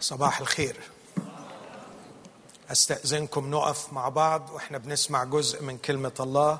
صباح 0.00 0.40
الخير. 0.40 0.76
أستأذنكم 2.70 3.50
نقف 3.50 3.92
مع 3.92 4.08
بعض 4.08 4.50
وإحنا 4.50 4.78
بنسمع 4.78 5.24
جزء 5.24 5.62
من 5.62 5.78
كلمة 5.78 6.12
الله. 6.20 6.58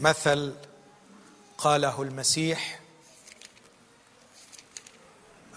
مثل 0.00 0.54
قاله 1.58 2.02
المسيح 2.02 2.80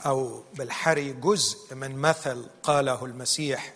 أو 0.06 0.44
بالحري 0.54 1.14
جزء 1.14 1.76
من 1.76 1.96
مثل 1.96 2.46
قاله 2.64 3.06
المسيح. 3.06 3.74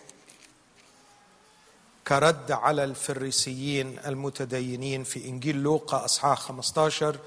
كرد 2.08 2.52
على 2.52 2.84
الفريسيين 2.84 3.98
المتدينين 3.98 5.04
في 5.04 5.28
إنجيل 5.28 5.56
لوقا 5.56 6.04
أصحاح 6.04 6.38
15 6.38 7.18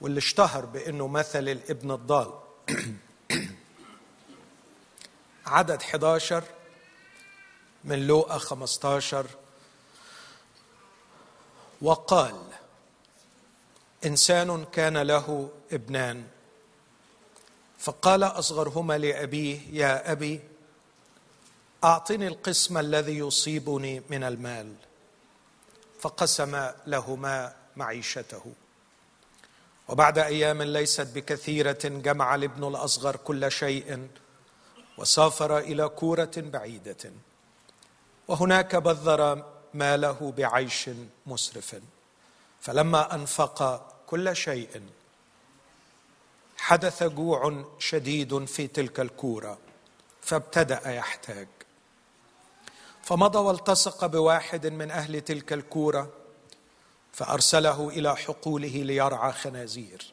واللي 0.00 0.18
اشتهر 0.18 0.64
بأنه 0.64 1.08
مثل 1.08 1.48
الابن 1.48 1.90
الضال. 1.90 2.45
عدد 5.46 5.82
11 5.82 6.44
من 7.84 8.06
لوقا 8.06 8.38
15 8.38 9.26
وقال 11.82 12.34
إنسان 14.06 14.64
كان 14.72 14.98
له 14.98 15.50
ابنان. 15.72 16.26
فقال 17.78 18.22
أصغرهما 18.22 18.98
لأبيه 18.98 19.60
يا 19.70 20.12
أبي 20.12 20.40
أعطني 21.84 22.26
القسم 22.26 22.78
الذي 22.78 23.18
يصيبني 23.18 24.02
من 24.10 24.24
المال. 24.24 24.74
فقسم 26.00 26.70
لهما 26.86 27.54
معيشته. 27.76 28.52
وبعد 29.88 30.18
أيام 30.18 30.62
ليست 30.62 31.08
بكثيرة 31.14 31.78
جمع 31.84 32.34
الابن 32.34 32.68
الأصغر 32.68 33.16
كل 33.16 33.52
شيء 33.52 34.08
وسافر 34.98 35.58
إلى 35.58 35.88
كورة 35.88 36.32
بعيدة. 36.36 37.12
وهناك 38.28 38.76
بذر 38.76 39.44
ماله 39.74 40.32
بعيش 40.36 40.90
مسرف. 41.26 41.76
فلما 42.60 43.14
أنفق 43.14 43.86
كل 44.06 44.36
شيء 44.36 44.82
حدث 46.56 47.02
جوع 47.02 47.64
شديد 47.78 48.44
في 48.44 48.66
تلك 48.66 49.00
الكورة 49.00 49.58
فابتدأ 50.22 50.90
يحتاج. 50.90 51.48
فمضى 53.02 53.38
والتصق 53.38 54.06
بواحد 54.06 54.66
من 54.66 54.90
أهل 54.90 55.20
تلك 55.20 55.52
الكورة 55.52 56.10
فأرسله 57.16 57.88
إلى 57.88 58.16
حقوله 58.16 58.68
ليرعى 58.68 59.32
خنازير. 59.32 60.12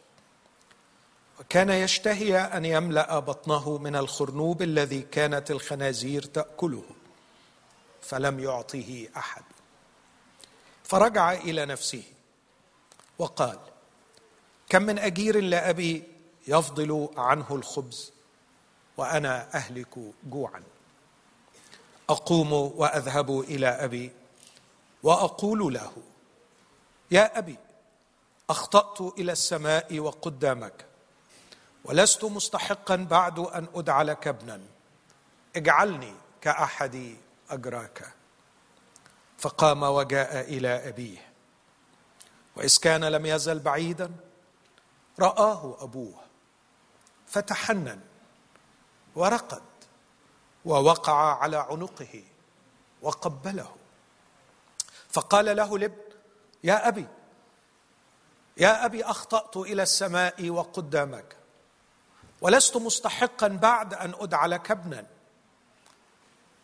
وكان 1.40 1.70
يشتهي 1.70 2.38
أن 2.38 2.66
يملأ 2.66 3.20
بطنه 3.20 3.78
من 3.78 3.96
الخرنوب 3.96 4.62
الذي 4.62 5.02
كانت 5.02 5.52
الخنازير 5.52 6.24
تأكله 6.24 6.84
فلم 8.02 8.40
يعطه 8.40 9.08
أحد. 9.18 9.44
فرجع 10.84 11.34
إلى 11.34 11.66
نفسه 11.66 12.04
وقال 13.20 13.60
كم 14.70 14.84
من 14.84 15.00
أجير 15.00 15.42
لأبي 15.42 16.04
يفضل 16.48 17.10
عنه 17.18 17.56
الخبز 17.56 18.12
وأنا 18.98 19.56
أهلك 19.56 20.00
جوعا. 20.24 20.64
أقوم 22.10 22.54
وأذهب 22.54 23.40
إلى 23.40 23.68
أبي 23.68 24.12
وأقول 25.04 25.74
له 25.74 25.92
يا 27.14 27.38
أبي 27.38 27.58
أخطأت 28.50 29.02
إلى 29.20 29.32
السماء 29.32 30.00
وقدامك 30.00 30.86
ولست 31.86 32.26
مستحقا 32.26 32.96
بعد 32.96 33.40
أن 33.40 33.68
ادعى 33.76 34.04
لك 34.04 34.28
ابنا 34.28 34.62
اجعلني 35.56 36.14
كأحد 36.42 37.18
أجراك. 37.50 38.14
فقام 39.38 39.84
وجاء 39.84 40.40
إلى 40.40 40.90
أبيه 40.90 41.18
وإذ 42.56 42.78
كان 42.82 43.06
لم 43.06 43.26
يزل 43.26 43.60
بعيدا 43.60 44.12
رآه 45.20 45.84
أبوه 45.84 46.16
فتحنن 47.28 48.00
ورقد 49.16 49.64
ووقع 50.66 51.38
على 51.42 51.58
عنقه 51.58 52.24
وقبله. 53.02 53.76
فقال 55.10 55.56
له 55.56 55.76
الابن 55.76 56.13
يا 56.64 56.88
أبي 56.88 57.08
يا 58.58 58.86
أبي 58.86 59.04
أخطأت 59.04 59.58
إلى 59.58 59.84
السماء 59.84 60.50
وقدامك 60.50 61.36
ولست 62.42 62.78
مستحقا 62.78 63.48
بعد 63.48 63.94
أن 63.94 64.14
أدعى 64.20 64.48
لك 64.48 64.72
ابنا. 64.72 65.06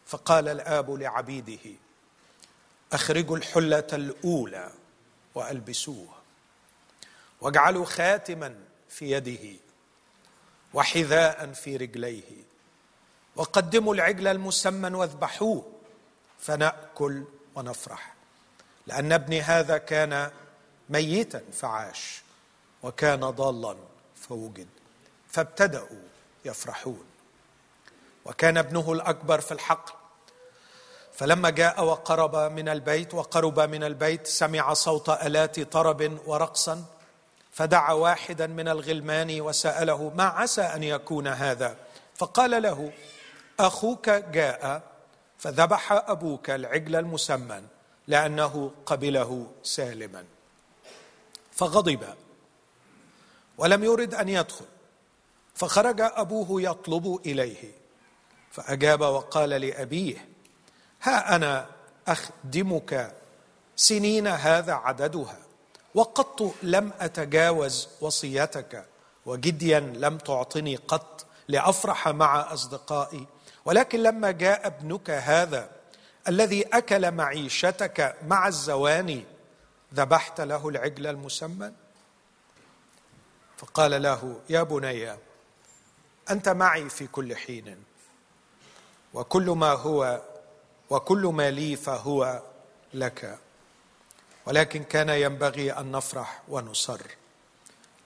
فقال 0.05 0.47
الآب 0.47 0.91
لعبيده 0.91 1.75
أخرجوا 2.93 3.37
الحلة 3.37 3.87
الأولى 3.93 4.71
والبسوه 5.35 6.07
واجعلوا 7.41 7.85
خاتما 7.85 8.55
في 8.89 9.11
يده 9.11 9.59
وحذاء 10.73 11.51
في 11.51 11.77
رجليه 11.77 12.43
وقدموا 13.35 13.93
العجل 13.93 14.27
المسمن 14.27 14.95
واذبحوه 14.95 15.73
فنأكل 16.39 17.23
ونفرح. 17.55 18.18
لأن 18.89 19.11
ابني 19.11 19.41
هذا 19.41 19.77
كان 19.77 20.31
ميتا 20.89 21.41
فعاش 21.53 22.21
وكان 22.83 23.19
ضالا 23.19 23.75
فوجد 24.15 24.67
فابتدأوا 25.27 26.03
يفرحون. 26.45 27.05
وكان 28.25 28.57
ابنه 28.57 28.91
الأكبر 28.91 29.41
في 29.41 29.51
الحقل. 29.51 29.93
فلما 31.13 31.49
جاء 31.49 31.83
وقرب 31.83 32.35
من 32.35 32.69
البيت 32.69 33.13
وقرب 33.13 33.59
من 33.59 33.83
البيت 33.83 34.27
سمع 34.27 34.73
صوت 34.73 35.09
آلات 35.09 35.59
طرب 35.59 36.19
ورقصا 36.25 36.85
فدعا 37.51 37.93
واحدا 37.93 38.47
من 38.47 38.67
الغلمان 38.67 39.41
وسأله 39.41 40.11
ما 40.15 40.23
عسى 40.23 40.61
أن 40.61 40.83
يكون 40.83 41.27
هذا؟ 41.27 41.75
فقال 42.15 42.61
له 42.61 42.91
أخوك 43.59 44.09
جاء 44.09 44.81
فذبح 45.37 45.91
أبوك 45.91 46.49
العجل 46.49 46.95
المسمن. 46.95 47.63
لأنه 48.09 48.71
قبله 48.85 49.47
سالما. 49.63 50.25
فغضب 51.51 52.03
ولم 53.57 53.83
يرد 53.83 54.13
أن 54.15 54.29
يدخل. 54.29 54.65
فخرج 55.55 56.01
أبوه 56.01 56.61
يطلب 56.61 57.19
إليه. 57.25 57.71
فأجاب 58.51 59.01
وقال 59.01 59.49
لأبيه 59.49 60.27
ها 61.01 61.35
أنا 61.35 61.69
أخدمك 62.07 63.13
سنين 63.75 64.27
هذا 64.27 64.73
عددها 64.73 65.37
وقط 65.95 66.53
لم 66.63 66.91
أتجاوز 66.99 67.87
وصيتك 68.01 68.85
وجديا 69.25 69.79
لم 69.79 70.17
تعطني 70.17 70.75
قط 70.75 71.25
لأفرح 71.47 72.07
مع 72.07 72.53
أصدقائي 72.53 73.27
ولكن 73.65 74.03
لما 74.03 74.31
جاء 74.31 74.67
ابنك 74.67 75.09
هذا 75.09 75.69
الذي 76.27 76.63
أكل 76.63 77.11
معيشتك 77.11 78.15
مع 78.27 78.47
الزواني 78.47 79.25
ذبحت 79.93 80.41
له 80.41 80.69
العجل 80.69 81.07
المسمن؟ 81.07 81.73
فقال 83.57 84.01
له 84.01 84.41
يا 84.49 84.63
بني 84.63 85.15
أنت 86.29 86.49
معي 86.49 86.89
في 86.89 87.07
كل 87.07 87.35
حين 87.35 87.83
وكل 89.13 89.49
ما 89.49 89.71
هو 89.71 90.21
وكل 90.89 91.21
ما 91.25 91.51
لي 91.51 91.75
فهو 91.75 92.41
لك. 92.93 93.39
ولكن 94.45 94.83
كان 94.83 95.09
ينبغي 95.09 95.71
أن 95.71 95.91
نفرح 95.91 96.41
ونصر 96.47 97.01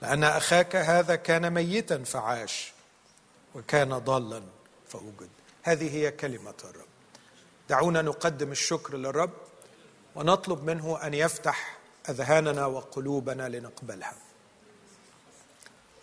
لأن 0.01 0.23
أخاك 0.23 0.75
هذا 0.75 1.15
كان 1.15 1.53
ميتا 1.53 2.03
فعاش 2.03 2.73
وكان 3.55 3.97
ضالا 3.97 4.43
فوجد 4.87 5.29
هذه 5.63 5.95
هي 5.95 6.11
كلمة 6.11 6.53
الرب. 6.63 6.92
دعونا 7.69 8.01
نقدم 8.01 8.51
الشكر 8.51 8.97
للرب 8.97 9.33
ونطلب 10.15 10.63
منه 10.63 11.07
أن 11.07 11.13
يفتح 11.13 11.77
أذهاننا 12.09 12.65
وقلوبنا 12.65 13.49
لنقبلها. 13.49 14.15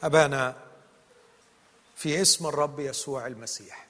أبانا 0.02 0.56
في 1.96 2.22
اسم 2.22 2.46
الرب 2.46 2.80
يسوع 2.80 3.26
المسيح 3.26 3.86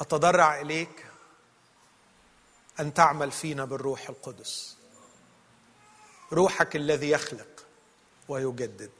أتضرع 0.00 0.60
إليك 0.60 1.06
أن 2.80 2.94
تعمل 2.94 3.30
فينا 3.30 3.64
بالروح 3.64 4.08
القدس. 4.08 4.76
روحك 6.32 6.76
الذي 6.76 7.10
يخلق 7.10 7.66
ويجدد. 8.28 8.90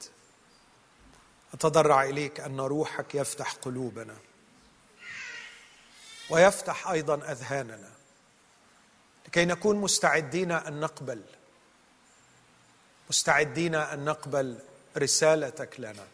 أتضرع 1.54 2.02
إليك 2.02 2.40
أن 2.40 2.60
روحك 2.60 3.14
يفتح 3.14 3.52
قلوبنا. 3.52 4.16
ويفتح 6.30 6.88
أيضا 6.88 7.32
أذهاننا 7.32 7.90
لكي 9.26 9.44
نكون 9.44 9.76
مستعدين 9.76 10.52
أن 10.52 10.80
نقبل 10.80 11.22
مستعدين 13.10 13.74
أن 13.74 14.04
نقبل 14.04 14.58
رسالتك 14.96 15.80
لنا 15.80 16.06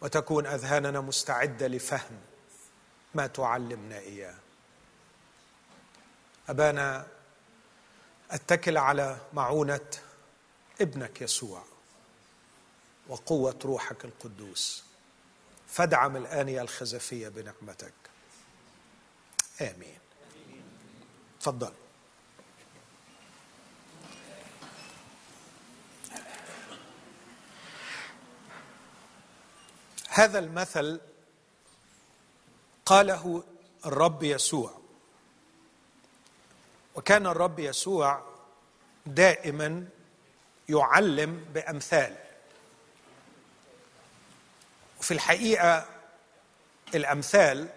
وتكون 0.00 0.46
أذهاننا 0.46 1.00
مستعدة 1.00 1.66
لفهم 1.66 2.20
ما 3.14 3.26
تعلمنا 3.26 3.98
إياه. 3.98 4.34
أبانا 6.48 7.06
أتكل 8.30 8.76
على 8.78 9.18
معونة 9.32 9.90
ابنك 10.80 11.22
يسوع 11.22 11.64
وقوة 13.08 13.58
روحك 13.64 14.04
القدوس. 14.04 14.84
فادعم 15.68 16.16
الانيه 16.16 16.62
الخزفية 16.62 17.28
بنعمتك. 17.28 18.03
آمين. 19.60 19.98
تفضل 21.40 21.72
هذا 30.08 30.38
المثل 30.38 31.00
قاله 32.86 33.44
الرب 33.86 34.22
يسوع. 34.22 34.80
وكان 36.94 37.26
الرب 37.26 37.58
يسوع 37.58 38.22
دائما 39.06 39.88
يعلم 40.68 41.44
بأمثال. 41.54 42.16
وفي 45.00 45.14
الحقيقة 45.14 45.88
الأمثال 46.94 47.68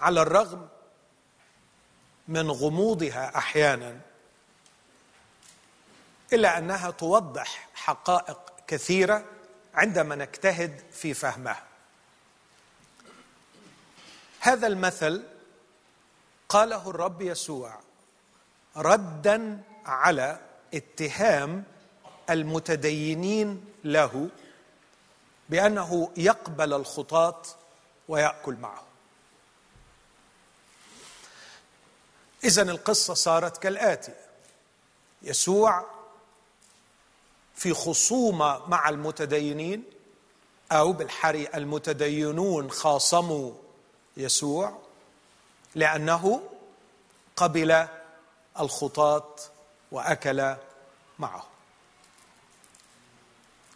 على 0.00 0.22
الرغم 0.22 0.68
من 2.28 2.50
غموضها 2.50 3.38
أحيانا 3.38 4.00
إلا 6.32 6.58
أنها 6.58 6.90
توضح 6.90 7.68
حقائق 7.74 8.38
كثيرة 8.66 9.24
عندما 9.74 10.14
نجتهد 10.14 10.82
في 10.92 11.14
فهمها. 11.14 11.62
هذا 14.40 14.66
المثل 14.66 15.22
قاله 16.48 16.90
الرب 16.90 17.22
يسوع 17.22 17.80
ردا 18.76 19.62
على 19.86 20.40
اتهام 20.74 21.64
المتدينين 22.30 23.64
له 23.84 24.28
بأنه 25.48 26.10
يقبل 26.16 26.72
الخطاه 26.72 27.42
ويأكل 28.08 28.54
معه. 28.54 28.89
اذا 32.44 32.62
القصة 32.62 33.14
صارت 33.14 33.56
كالآتي. 33.56 34.14
يسوع 35.22 35.86
في 37.54 37.74
خصومة 37.74 38.68
مع 38.68 38.88
المتدينين 38.88 39.84
أو 40.72 40.92
بالحري 40.92 41.48
المتدينون 41.54 42.70
خاصموا 42.70 43.52
يسوع 44.16 44.78
لأنه 45.74 46.42
قبل 47.36 47.86
الخطاة 48.60 49.34
وأكل 49.92 50.56
معه. 51.18 51.46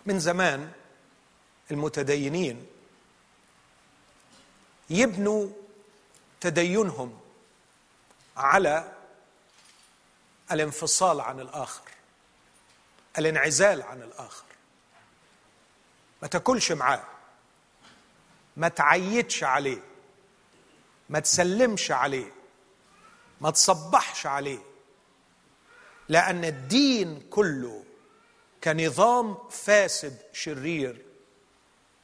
من 0.07 0.21
زمان 0.21 0.73
المتدينين 1.71 2.67
يبنوا 4.91 5.49
تدينهم 6.41 7.21
على 8.37 8.93
الانفصال 10.53 11.21
عن 11.21 11.41
الآخر 11.41 11.83
الانعزال 13.19 13.83
عن 13.83 14.03
الآخر. 14.03 14.45
ما 16.23 16.29
تاكلش 16.29 16.73
معاه 16.73 17.05
ما 18.57 18.69
تعيدش 18.69 19.45
عليه 19.45 19.83
ما 21.09 21.21
تسلمش 21.21 21.91
عليه 21.91 22.33
ما 23.41 23.51
تصبحش 23.51 24.27
عليه 24.27 24.63
لأن 26.09 26.45
الدين 26.45 27.21
كله 27.31 27.85
كنظام 28.65 29.49
فاسد 29.51 30.19
شرير 30.33 31.05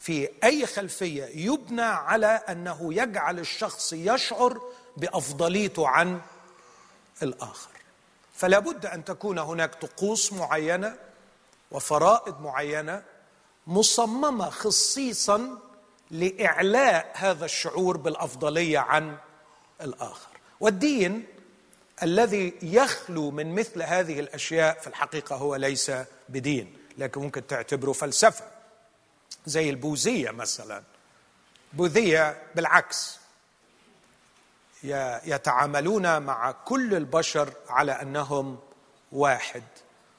في 0.00 0.28
أي 0.44 0.66
خلفية 0.66 1.24
يبنى 1.24 1.82
على 1.82 2.26
أنه 2.26 2.94
يجعل 2.94 3.38
الشخص 3.38 3.92
يشعر 3.92 4.60
بافضليته 5.00 5.88
عن 5.88 6.20
الآخر. 7.22 7.70
فلا 8.34 8.58
بد 8.58 8.86
أن 8.86 9.04
تكون 9.04 9.38
هناك 9.38 9.74
طقوس 9.74 10.32
معينة 10.32 10.96
وفرائض 11.70 12.40
معينة 12.40 13.02
مصممة 13.66 14.50
خصيصا 14.50 15.58
لإعلاء 16.10 17.12
هذا 17.14 17.44
الشعور 17.44 17.96
بالأفضلية 17.96 18.78
عن 18.78 19.16
الآخر. 19.80 20.28
والدين 20.60 21.26
الذي 22.02 22.54
يخلو 22.62 23.30
من 23.30 23.54
مثل 23.54 23.82
هذه 23.82 24.20
الأشياء 24.20 24.80
في 24.80 24.86
الحقيقة 24.86 25.36
هو 25.36 25.56
ليس 25.56 25.92
بدين 26.28 26.76
لكن 26.98 27.20
ممكن 27.20 27.46
تعتبره 27.46 27.92
فلسفة 27.92 28.44
زي 29.46 29.70
البوذية 29.70 30.30
مثلا. 30.30 30.82
بوذية 31.72 32.42
بالعكس 32.54 33.19
يتعاملون 35.24 36.22
مع 36.22 36.50
كل 36.52 36.94
البشر 36.94 37.52
على 37.68 37.92
أنهم 37.92 38.58
واحد 39.12 39.62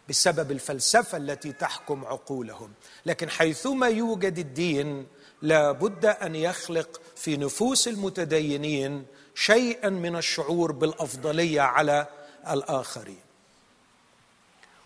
بسبب 0.10 0.52
الفلسفة 0.52 1.18
التي 1.18 1.54
تحكم 1.54 2.06
عقولهم. 2.06 2.74
لكن 3.06 3.30
حيثما 3.30 3.88
يوجد 3.88 4.40
الدين 4.40 5.08
لابد 5.42 6.06
أن 6.06 6.36
يخلق 6.36 7.02
في 7.16 7.38
نفوس 7.38 7.88
المتدينين 7.88 9.06
شيئا 9.36 9.90
من 9.90 10.16
الشعور 10.16 10.72
بالأفضلية 10.72 11.62
على 11.62 12.08
الآخرين. 12.50 13.22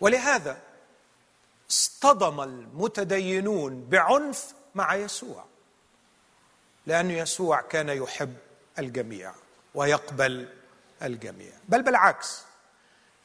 ولهذا 0.00 0.58
اصطدم 1.70 2.40
المتدينون 2.40 3.84
بعنف 3.84 4.54
مع 4.74 4.94
يسوع 4.94 5.44
لأن 6.86 7.10
يسوع 7.10 7.60
كان 7.60 7.88
يحب 7.88 8.34
الجميع. 8.78 9.32
ويقبل 9.76 10.48
الجميع. 11.02 11.52
بل 11.68 11.82
بالعكس 11.82 12.42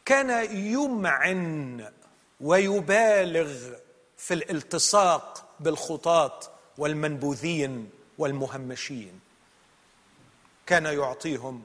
كان 0.06 0.56
يمعن 0.56 1.92
ويبالغ 2.42 3.76
في 4.18 4.34
الالتصاق 4.34 5.50
بالخطاة 5.60 6.40
والمنبوذين 6.78 7.90
والمهمشين. 8.18 9.20
كان 10.66 10.86
يعطيهم 10.86 11.64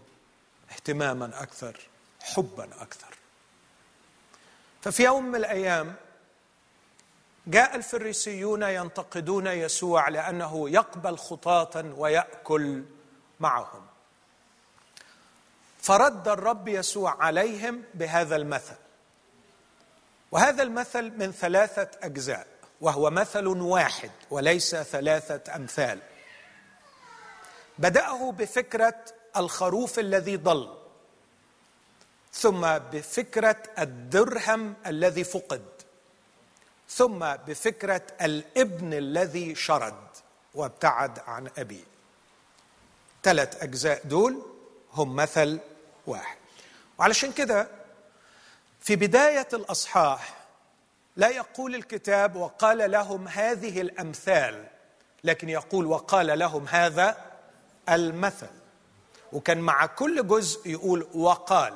اهتماما 0.71 1.43
أكثر 1.43 1.81
حبا 2.21 2.69
أكثر. 2.81 3.15
ففي 4.83 5.05
يوم 5.05 5.25
من 5.25 5.37
الأيام 5.37 5.95
جاء 7.47 7.77
الفريسيون 7.77 8.63
ينتقدون 8.63 9.47
يسوع 9.47 10.09
لأنه 10.09 10.71
يقبل 10.71 11.19
خطاة 11.19 11.95
ويأكل 11.97 12.85
معهم. 13.41 13.87
فرد 15.87 16.29
الرب 16.29 16.69
يسوع 16.69 17.23
عليهم 17.23 17.83
بهذا 17.95 18.37
المثل. 18.37 18.77
وهذا 20.33 20.63
المثل 20.63 21.11
من 21.19 21.33
ثلاثة 21.33 21.91
أجزاء 22.03 22.47
وهو 22.81 23.11
مثل 23.11 23.47
واحد 23.47 24.11
وليس 24.31 24.77
ثلاثة 24.77 25.57
أمثال. 25.57 25.99
بدأه 27.79 28.33
بفكرة 28.33 29.05
الخروف 29.37 29.99
الذي 29.99 30.37
ضل 30.37 30.75
ثم 32.33 32.79
بفكرة 32.79 33.63
الدرهم 33.79 34.75
الذي 34.87 35.25
فقد 35.25 35.65
ثم 36.89 37.19
بفكرة 37.19 38.07
الابن 38.23 38.95
الذي 38.95 39.55
شرد 39.55 40.07
وابتعد 40.55 41.19
عن 41.19 41.51
أبيه. 41.59 41.85
ثلاث 43.23 43.63
أجزاء 43.63 44.01
دول 44.07 44.43
هم 44.93 45.17
مثل 45.17 45.61
واحد. 46.07 46.37
وعلشان 46.99 47.33
كده 47.33 47.69
في 48.81 48.97
بداية 48.97 49.49
الأصحاح 49.53 50.37
لا 51.17 51.29
يقول 51.29 51.75
الكتاب 51.75 52.37
وقال 52.37 52.91
لهم 52.91 53.29
هذه 53.29 53.81
الأمثال 53.81 54.67
لكن 55.25 55.49
يقول 55.49 55.87
وقال 55.87 56.39
لهم 56.39 56.69
هذا 56.69 57.17
المثل. 57.89 58.51
وكان 59.33 59.59
مع 59.59 59.87
كل 59.87 60.27
جزء 60.27 60.71
يقول 60.71 61.07
وقال 61.15 61.75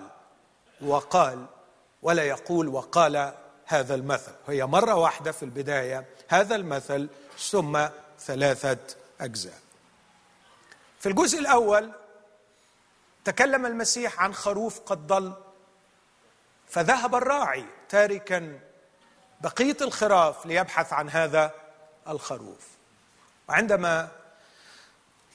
وقال 0.81 1.47
ولا 2.03 2.23
يقول 2.23 2.69
وقال 2.69 3.35
هذا 3.67 3.95
المثل. 3.95 4.33
هي 4.49 4.67
مرة 4.67 4.95
واحدة 4.95 5.33
في 5.33 5.43
البداية 5.43 6.05
هذا 6.29 6.55
المثل 6.57 7.09
ثم 7.39 7.87
ثلاثة 8.21 8.79
أجزاء. 9.21 9.59
في 11.01 11.09
الجزء 11.09 11.39
الأول 11.39 11.91
تكلم 13.25 13.67
المسيح 13.67 14.23
عن 14.23 14.35
خروف 14.35 14.81
قد 14.81 15.07
ضل 15.07 15.33
فذهب 16.69 17.15
الراعي 17.15 17.65
تاركا 17.89 18.61
بقية 19.41 19.77
الخراف 19.81 20.47
ليبحث 20.47 20.93
عن 20.93 21.11
هذا 21.11 21.55
الخروف. 22.09 22.69
وعندما 23.49 24.09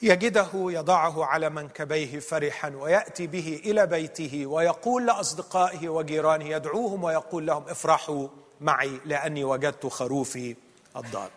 يجده 0.02 0.48
يضعه 0.54 1.24
على 1.24 1.50
منكبيه 1.50 2.18
فرحا 2.20 2.68
ويأتي 2.68 3.26
به 3.26 3.60
إلى 3.64 3.86
بيته 3.86 4.46
ويقول 4.46 5.06
لأصدقائه 5.06 5.88
وجيرانه 5.88 6.44
يدعوهم 6.44 7.04
ويقول 7.04 7.46
لهم 7.46 7.68
افرحوا 7.68 8.28
معي 8.60 9.00
لأني 9.04 9.44
وجدت 9.44 9.86
خروفي 9.86 10.56
الضال 10.96 11.30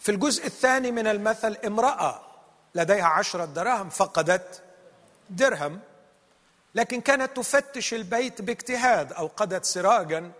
في 0.00 0.08
الجزء 0.08 0.46
الثاني 0.46 0.90
من 0.90 1.06
المثل 1.06 1.56
امرأة 1.66 2.20
لديها 2.74 3.06
عشرة 3.06 3.44
دراهم 3.44 3.88
فقدت 3.88 4.62
درهم 5.30 5.80
لكن 6.74 7.00
كانت 7.00 7.36
تفتش 7.36 7.94
البيت 7.94 8.42
باجتهاد 8.42 9.12
أوقدت 9.12 9.64
سراجا 9.64 10.32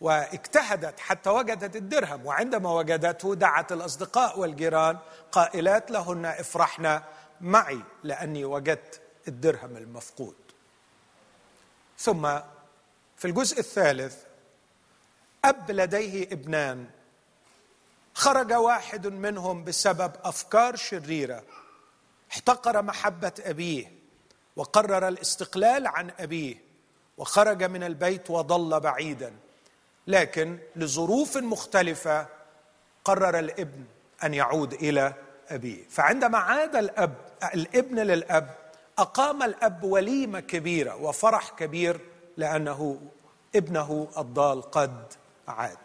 واجتهدت 0.00 1.00
حتى 1.00 1.30
وجدت 1.30 1.76
الدرهم 1.76 2.26
وعندما 2.26 2.72
وجدته 2.72 3.34
دعت 3.34 3.72
الأصدقاء 3.72 4.38
والجيران 4.38 4.98
قائلات 5.32 5.90
لهن 5.90 6.26
افرحنا 6.26 7.04
معي 7.40 7.80
لأني 8.02 8.44
وجدت 8.44 9.00
الدرهم 9.28 9.76
المفقود. 9.76 10.34
ثم 11.98 12.38
في 13.16 13.24
الجزء 13.24 13.58
الثالث 13.58 14.16
أب 15.44 15.70
لديه 15.70 16.24
ابنان 16.32 16.86
خرج 18.14 18.52
واحد 18.52 19.06
منهم 19.06 19.64
بسبب 19.64 20.12
أفكار 20.24 20.76
شريرة. 20.76 21.42
احتقر 22.32 22.82
محبة 22.82 23.32
أبيه 23.40 23.92
وقرر 24.56 25.08
الاستقلال 25.08 25.86
عن 25.86 26.10
أبيه 26.18 26.56
وخرج 27.18 27.62
من 27.64 27.82
البيت 27.82 28.30
وضل 28.30 28.80
بعيدا. 28.80 29.32
لكن 30.06 30.58
لظروف 30.76 31.36
مختلفة 31.36 32.26
قرر 33.04 33.38
الابن 33.38 33.84
أن 34.24 34.34
يعود 34.34 34.72
إلى 34.72 35.14
أبيه. 35.48 35.88
فعندما 35.90 36.38
عاد 36.38 36.76
الأب 36.76 37.14
الابن 37.54 37.98
للأب 37.98 38.54
أقام 38.98 39.42
الأب 39.42 39.84
وليمة 39.84 40.40
كبيرة 40.40 40.96
وفرح 40.96 41.50
كبير 41.50 42.00
لأنه 42.36 43.00
ابنه 43.54 44.08
الضال 44.18 44.62
قد 44.62 45.12
عاد. 45.48 45.78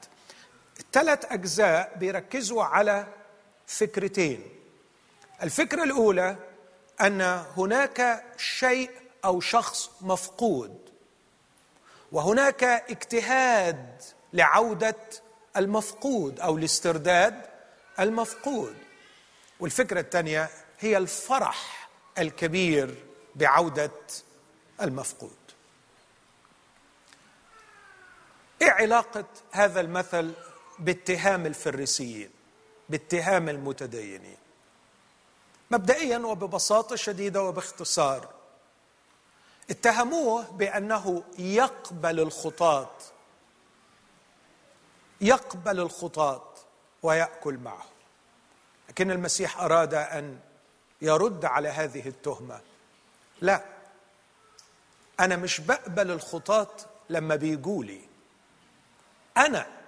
الثلاث 0.80 1.32
أجزاء 1.32 1.98
بيركزوا 1.98 2.64
على 2.64 3.08
فكرتين. 3.68 4.44
الفكرة 5.44 5.84
الأولى 5.84 6.36
أن 7.02 7.22
هناك 7.58 8.24
شيء 8.38 8.92
أو 9.26 9.40
شخص 9.40 9.92
مفقود 10.02 10.90
وهناك 12.12 12.64
اجتهاد 12.64 14.02
لعودة 14.34 14.96
المفقود 15.58 16.40
أو 16.40 16.58
لاسترداد 16.58 17.42
المفقود. 18.00 18.76
والفكرة 19.60 20.00
الثانية 20.00 20.50
هي 20.80 20.98
الفرح 20.98 21.90
الكبير 22.18 22.96
بعودة 23.36 23.92
المفقود. 24.82 25.32
إيه 28.62 28.72
علاقة 28.72 29.26
هذا 29.52 29.82
المثل 29.82 30.34
باتهام 30.80 31.46
الفريسيين 31.46 32.30
باتهام 32.90 33.50
المتدينين. 33.50 34.38
مبدئيا 35.72 36.18
وببساطة 36.18 36.96
شديدة 36.96 37.44
وباختصار 37.44 38.30
اتهموه 39.70 40.44
بأنه 40.52 41.24
يقبل 41.40 42.20
الخطاة 42.20 42.92
يقبل 45.22 45.80
الخطاة 45.80 46.44
ويأكل 47.04 47.58
معه. 47.58 47.86
لكن 48.90 49.12
المسيح 49.12 49.62
أراد 49.62 49.94
أن 49.94 50.40
يرد 51.02 51.46
على 51.46 51.70
هذه 51.70 52.08
التهمة. 52.08 52.62
لا 53.42 53.66
أنا 55.20 55.36
مش 55.36 55.62
بقبل 55.62 56.12
الخطاة 56.12 56.76
لما 57.10 57.36
بيجولي. 57.36 58.02
أنا 59.38 59.79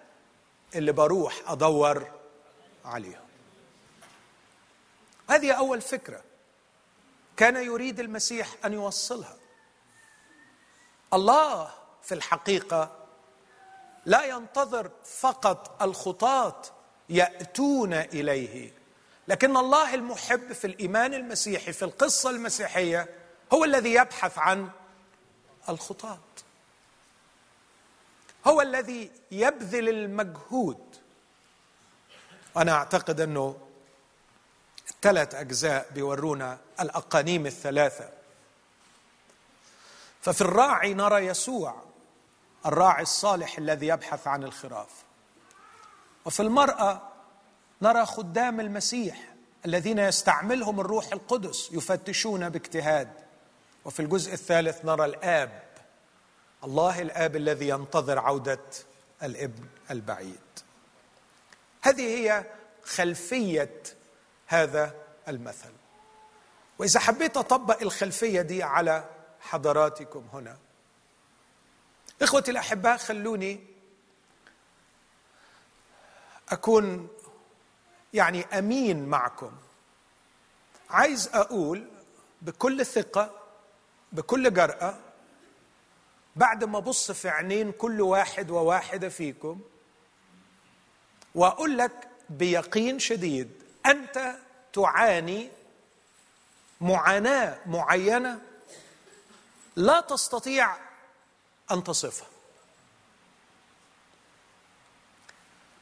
اللي 0.75 0.91
بروح 0.91 1.41
أدور 1.47 2.11
عليهم. 2.85 3.27
هذه 5.29 5.51
أول 5.51 5.81
فكرة. 5.81 6.21
كان 7.37 7.55
يريد 7.55 7.99
المسيح 7.99 8.55
أن 8.65 8.73
يوصلها. 8.73 9.37
الله 11.13 11.71
في 12.03 12.13
الحقيقة 12.13 12.97
لا 14.05 14.25
ينتظر 14.25 14.91
فقط 15.19 15.83
الخطاة 15.83 16.61
يأتون 17.09 17.93
إليه 17.93 18.73
لكن 19.27 19.57
الله 19.57 19.93
المحب 19.93 20.53
في 20.53 20.67
الإيمان 20.67 21.13
المسيحي 21.13 21.73
في 21.73 21.85
القصة 21.85 22.29
المسيحية 22.29 23.09
هو 23.53 23.63
الذي 23.63 23.93
يبحث 23.93 24.37
عن 24.37 24.69
الخطاة. 25.69 26.19
هو 28.47 28.61
الذي 28.61 29.11
يبذل 29.31 29.89
المجهود. 29.89 30.95
وأنا 32.55 32.71
أعتقد 32.71 33.21
أنه 33.21 33.57
الثلاث 34.89 35.35
أجزاء 35.35 35.87
بيورونا 35.93 36.57
الأقانيم 36.79 37.45
الثلاثة. 37.45 38.09
ففي 40.21 40.41
الراعي 40.41 40.93
نرى 40.93 41.25
يسوع 41.25 41.75
الراعي 42.65 43.03
الصالح 43.03 43.57
الذي 43.57 43.87
يبحث 43.87 44.27
عن 44.27 44.43
الخراف. 44.43 44.89
وفي 46.25 46.39
المرأة 46.39 47.01
نرى 47.81 48.05
خدام 48.05 48.59
المسيح 48.59 49.33
الذين 49.65 49.99
يستعملهم 49.99 50.79
الروح 50.79 51.11
القدس 51.13 51.69
يفتشون 51.71 52.49
باجتهاد. 52.49 53.13
وفي 53.85 53.99
الجزء 53.99 54.33
الثالث 54.33 54.85
نرى 54.85 55.05
الآب 55.05 55.63
الله 56.63 57.01
الآب 57.01 57.35
الذي 57.35 57.69
ينتظر 57.69 58.19
عودة 58.19 58.59
الابن 59.23 59.65
البعيد. 59.91 60.39
هذه 61.81 62.01
هي 62.01 62.45
خلفية 62.83 63.83
هذا 64.47 64.95
المثل. 65.27 65.71
وإذا 66.79 66.99
حبيت 66.99 67.37
أطبق 67.37 67.81
الخلفية 67.81 68.41
دي 68.41 68.63
على 68.63 69.09
حضراتكم 69.41 70.27
هنا 70.33 70.57
إخوتي 72.21 72.51
الأحباء 72.51 72.97
خلوني 72.97 73.67
أكون 76.49 77.07
يعني 78.13 78.45
أمين 78.45 79.05
معكم. 79.05 79.51
عايز 80.89 81.29
أقول 81.33 81.87
بكل 82.41 82.85
ثقة 82.85 83.31
بكل 84.11 84.53
جرأة 84.53 84.99
بعد 86.35 86.63
ما 86.63 86.77
ابص 86.77 87.11
في 87.11 87.29
عينين 87.29 87.71
كل 87.71 88.01
واحد 88.01 88.51
وواحدة 88.51 89.09
فيكم 89.09 89.61
وأقول 91.35 91.77
لك 91.77 92.07
بيقين 92.29 92.99
شديد 92.99 93.51
أنت 93.85 94.35
تعاني 94.73 95.49
معاناة 96.81 97.59
معينة 97.65 98.41
لا 99.75 100.01
تستطيع 100.01 100.75
أن 101.71 101.83
تصفها. 101.83 102.27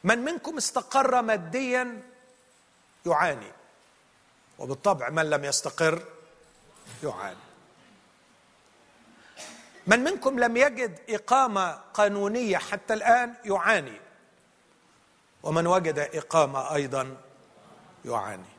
من 0.04 0.18
منكم 0.18 0.56
استقر 0.56 1.22
ماديا 1.22 2.02
يعاني 3.06 3.52
وبالطبع 4.58 5.08
من 5.10 5.30
لم 5.30 5.44
يستقر 5.44 6.04
يعاني. 7.02 7.49
من 9.90 10.04
منكم 10.04 10.38
لم 10.38 10.56
يجد 10.56 11.00
إقامة 11.08 11.72
قانونية 11.72 12.58
حتى 12.58 12.94
الآن 12.94 13.34
يعاني. 13.44 14.00
ومن 15.42 15.66
وجد 15.66 15.98
إقامة 15.98 16.74
أيضا 16.74 17.16
يعاني. 18.04 18.52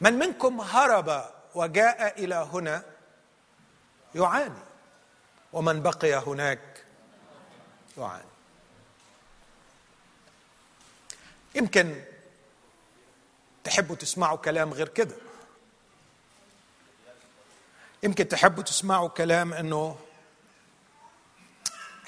من 0.00 0.12
منكم 0.12 0.60
هرب 0.60 1.30
وجاء 1.54 2.24
إلى 2.24 2.34
هنا 2.34 2.82
يعاني. 4.14 4.62
ومن 5.52 5.82
بقي 5.82 6.14
هناك 6.14 6.84
يعاني. 7.98 8.24
يمكن 11.54 12.02
تحبوا 13.64 13.96
تسمعوا 13.96 14.36
كلام 14.36 14.72
غير 14.72 14.88
كده. 14.88 15.16
يمكن 18.04 18.28
تحبوا 18.28 18.62
تسمعوا 18.62 19.08
كلام 19.08 19.52
إنه 19.52 19.96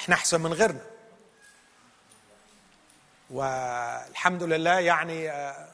إحنا 0.00 0.14
أحسن 0.14 0.40
من 0.40 0.52
غيرنا. 0.52 0.86
والحمد 3.30 4.42
لله 4.42 4.78
يعني 4.78 5.30
آه، 5.30 5.68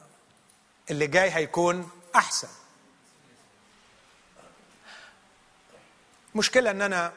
اللي 0.91 1.07
جاي 1.07 1.31
هيكون 1.31 1.89
أحسن. 2.15 2.47
مشكلة 6.35 6.71
إن 6.71 6.81
أنا 6.81 7.13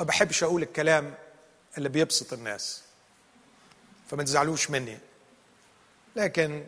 ما 0.00 0.04
بحبش 0.04 0.42
أقول 0.42 0.62
الكلام 0.62 1.14
اللي 1.78 1.88
بيبسط 1.88 2.32
الناس 2.32 2.82
فما 4.10 4.22
تزعلوش 4.22 4.70
مني. 4.70 4.98
لكن 6.16 6.66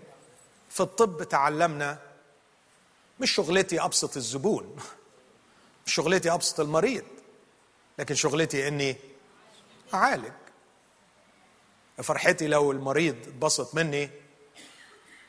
في 0.71 0.81
الطب 0.81 1.23
تعلمنا 1.23 2.08
مش 3.21 3.31
شغلتي 3.31 3.81
أبسط 3.81 4.17
الزبون 4.17 4.77
مش 5.87 5.95
شغلتي 5.95 6.31
أبسط 6.33 6.61
المريض 6.61 7.05
لكن 7.99 8.15
شغلتي 8.15 8.69
إني 8.69 8.97
أعالج. 9.95 10.33
فرحتي 12.03 12.47
لو 12.47 12.73
المريض 12.73 13.17
اتبسط 13.29 13.75
مني 13.75 14.11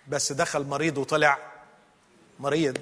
بس 0.08 0.32
دخل 0.32 0.64
مريض 0.64 0.98
وطلع 0.98 1.38
مريض 2.40 2.78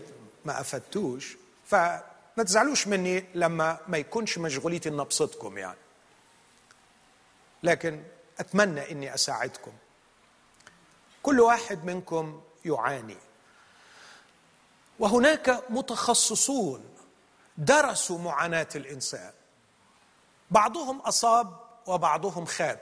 ما 0.45 0.61
أفدتوش 0.61 1.37
فما 1.67 2.03
تزعلوش 2.45 2.87
مني 2.87 3.25
لما 3.35 3.79
ما 3.87 3.97
يكونش 3.97 4.37
مشغوليتي 4.37 4.89
ان 4.89 4.99
أبسطكم 4.99 5.57
يعني. 5.57 5.77
لكن 7.63 8.03
أتمنى 8.39 8.91
إني 8.91 9.13
أساعدكم. 9.13 9.71
كل 11.23 11.39
واحد 11.39 11.85
منكم 11.85 12.41
يعاني. 12.65 13.17
وهناك 14.99 15.63
متخصصون 15.69 16.83
درسوا 17.57 18.19
معاناة 18.19 18.67
الإنسان. 18.75 19.31
بعضهم 20.51 20.99
أصاب 20.99 21.53
وبعضهم 21.87 22.45
خاب. 22.45 22.79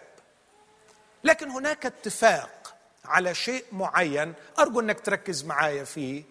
لكن 1.23 1.49
هناك 1.49 1.85
اتفاق 1.85 2.75
على 3.05 3.35
شيء 3.35 3.65
معين 3.71 4.33
أرجو 4.59 4.79
أنك 4.79 4.99
تركز 4.99 5.43
معايا 5.45 5.83
فيه. 5.83 6.23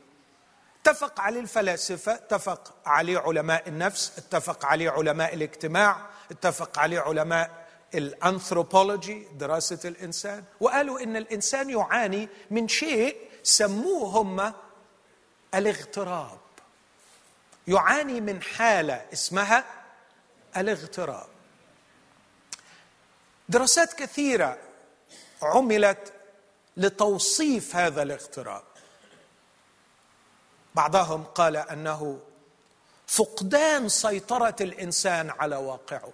اتفق 0.81 1.21
عليه 1.21 1.41
الفلاسفة 1.41 2.15
اتفق 2.15 2.75
عليه 2.87 3.19
علماء 3.19 3.69
النفس 3.69 4.13
اتفق 4.19 4.67
عليه 4.67 4.91
علماء 4.91 5.35
الاجتماع 5.35 5.97
اتفق 6.31 6.79
عليه 6.79 7.01
علماء 7.01 7.65
الأنثروبولوجي 7.95 9.27
دراسة 9.39 9.79
الإنسان 9.85 10.45
وقالوا 10.61 11.01
إن 11.01 11.17
الإنسان 11.17 11.71
يعاني 11.71 12.29
من 12.51 12.69
شيء 12.69 13.17
سموه 13.43 14.09
هم 14.21 14.53
الاغتراب. 15.55 16.39
يعاني 17.67 18.21
من 18.21 18.43
حالة 18.43 19.07
اسمها 19.13 19.65
الاغتراب. 20.57 21.29
دراسات 23.49 23.93
كثيرة 23.93 24.59
عملت 25.43 26.13
لتوصيف 26.77 27.77
هذا 27.77 28.03
الاغتراب. 28.03 28.65
بعضهم 30.75 31.25
قال 31.25 31.57
أنه 31.57 32.21
فقدان 33.07 33.89
سيطرة 33.89 34.57
الإنسان 34.61 35.31
على 35.31 35.57
واقعه. 35.57 36.13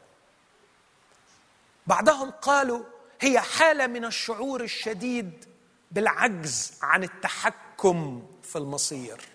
بعضهم 1.86 2.30
قالوا 2.30 2.84
هي 3.20 3.40
حالة 3.40 3.86
من 3.86 4.04
الشعور 4.04 4.62
الشديد 4.62 5.44
بالعجز 5.90 6.72
عن 6.82 7.04
التحكم 7.04 8.26
في 8.42 8.58
المصير. 8.58 9.29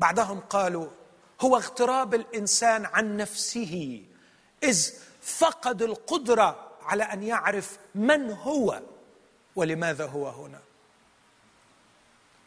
بعضهم 0.00 0.40
قالوا 0.40 0.88
هو 1.40 1.56
اغتراب 1.56 2.14
الإنسان 2.14 2.86
عن 2.86 3.16
نفسه 3.16 4.02
إذ 4.62 4.92
فقد 5.22 5.82
القدرة 5.82 6.70
على 6.82 7.02
أن 7.02 7.22
يعرف 7.22 7.78
من 7.94 8.30
هو 8.30 8.82
ولماذا 9.56 10.06
هو 10.06 10.28
هنا. 10.28 10.60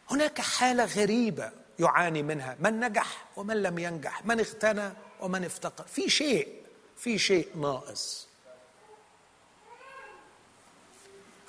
هناك 0.10 0.42
حالة 0.42 0.86
غريبة 0.86 1.52
يعاني 1.80 2.24
منها 2.24 2.58
من 2.60 2.80
نجح 2.80 3.26
ومن 3.36 3.64
لم 3.64 3.80
ينجح 3.80 4.26
من 4.26 4.40
اغتنى 4.40 4.94
ومن 5.20 5.46
افتقر. 5.46 5.84
في 5.88 6.10
شيء 6.10 6.64
في 6.98 7.20
شيء 7.20 7.58
ناقص. 7.58 8.28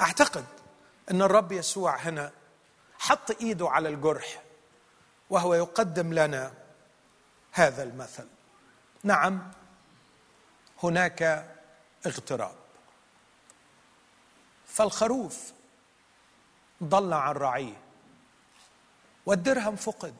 أعتقد 0.00 0.44
إن 1.10 1.22
الرب 1.22 1.52
يسوع 1.52 1.96
هنا 1.96 2.32
حط 2.98 3.42
إيده 3.42 3.68
على 3.68 3.88
الجرح. 3.88 4.43
وهو 5.30 5.54
يقدم 5.54 6.12
لنا 6.12 6.52
هذا 7.52 7.82
المثل. 7.82 8.26
نعم 9.02 9.50
هناك 10.82 11.50
اغتراب. 12.06 12.54
فالخروف 14.66 15.52
ضل 16.82 17.12
عن 17.12 17.34
رعيه 17.34 17.76
والدرهم 19.26 19.76
فقد 19.76 20.14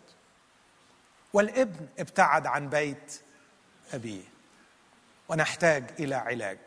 والابن 1.33 1.89
ابتعد 1.99 2.47
عن 2.47 2.69
بيت 2.69 3.21
أبيه 3.93 4.25
ونحتاج 5.29 5.91
إلى 5.99 6.15
علاج. 6.15 6.59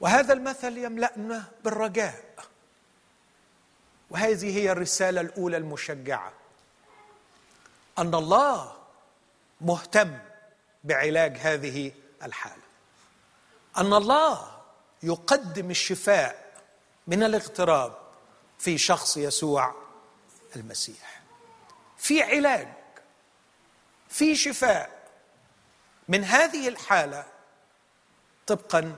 وهذا 0.00 0.32
المثل 0.32 0.78
يملأنا 0.78 1.44
بالرجاء 1.64 2.24
وهذه 4.10 4.58
هي 4.58 4.72
الرسالة 4.72 5.20
الأولى 5.20 5.56
المشجعة. 5.56 6.32
أن 7.98 8.14
الله 8.14 8.72
مهتم 9.60 10.18
بعلاج 10.84 11.36
هذه 11.36 11.92
الحالة. 12.22 12.62
أن 13.76 13.92
الله 13.92 14.60
يقدم 15.02 15.70
الشفاء 15.70 16.52
من 17.06 17.22
الاغتراب 17.22 17.98
في 18.58 18.78
شخص 18.78 19.16
يسوع 19.16 19.74
المسيح. 20.56 21.22
في 21.98 22.22
علاج 22.22 22.68
في 24.08 24.36
شفاء 24.36 24.98
من 26.08 26.24
هذه 26.24 26.68
الحالة 26.68 27.26
طبقا 28.46 28.96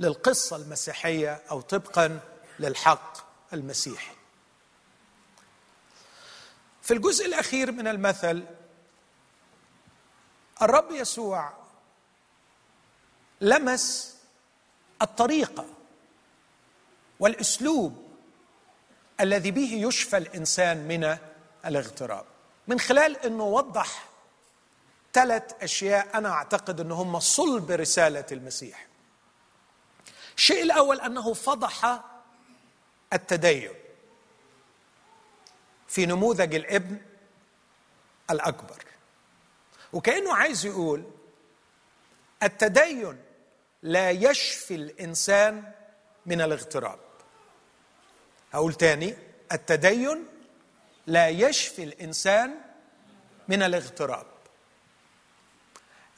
للقصة 0.00 0.56
المسيحية 0.56 1.42
أو 1.50 1.60
طبقا 1.60 2.20
للحق 2.58 3.16
المسيحي. 3.52 4.21
في 6.82 6.94
الجزء 6.94 7.26
الأخير 7.26 7.72
من 7.72 7.88
المثل 7.88 8.44
الرب 10.62 10.90
يسوع 10.90 11.52
لمس 13.40 14.16
الطريقة 15.02 15.66
والأسلوب 17.20 18.08
الذي 19.20 19.50
به 19.50 19.72
يشفى 19.72 20.16
الإنسان 20.16 20.88
من 20.88 21.18
الاغتراب. 21.66 22.24
من 22.68 22.80
خلال 22.80 23.16
إنه 23.16 23.44
وضح 23.44 24.08
ثلاث 25.12 25.62
أشياء 25.62 26.18
أنا 26.18 26.28
أعتقد 26.28 26.80
ان 26.80 26.92
هم 26.92 27.20
صلب 27.20 27.70
رسالة 27.70 28.26
المسيح. 28.32 28.86
الشيء 30.36 30.62
الأول 30.62 31.00
أنه 31.00 31.34
فضح 31.34 32.00
التدين. 33.12 33.70
في 35.92 36.06
نموذج 36.06 36.54
الابن 36.54 36.98
الأكبر. 38.30 38.84
وكأنه 39.92 40.34
عايز 40.34 40.66
يقول 40.66 41.04
التدين 42.42 43.18
لا 43.82 44.10
يشفي 44.10 44.74
الإنسان 44.74 45.72
من 46.26 46.40
الاغتراب. 46.40 46.98
هقول 48.52 48.74
تاني 48.74 49.16
التدين 49.52 50.26
لا 51.06 51.28
يشفي 51.28 51.82
الإنسان 51.82 52.54
من 53.48 53.62
الاغتراب. 53.62 54.26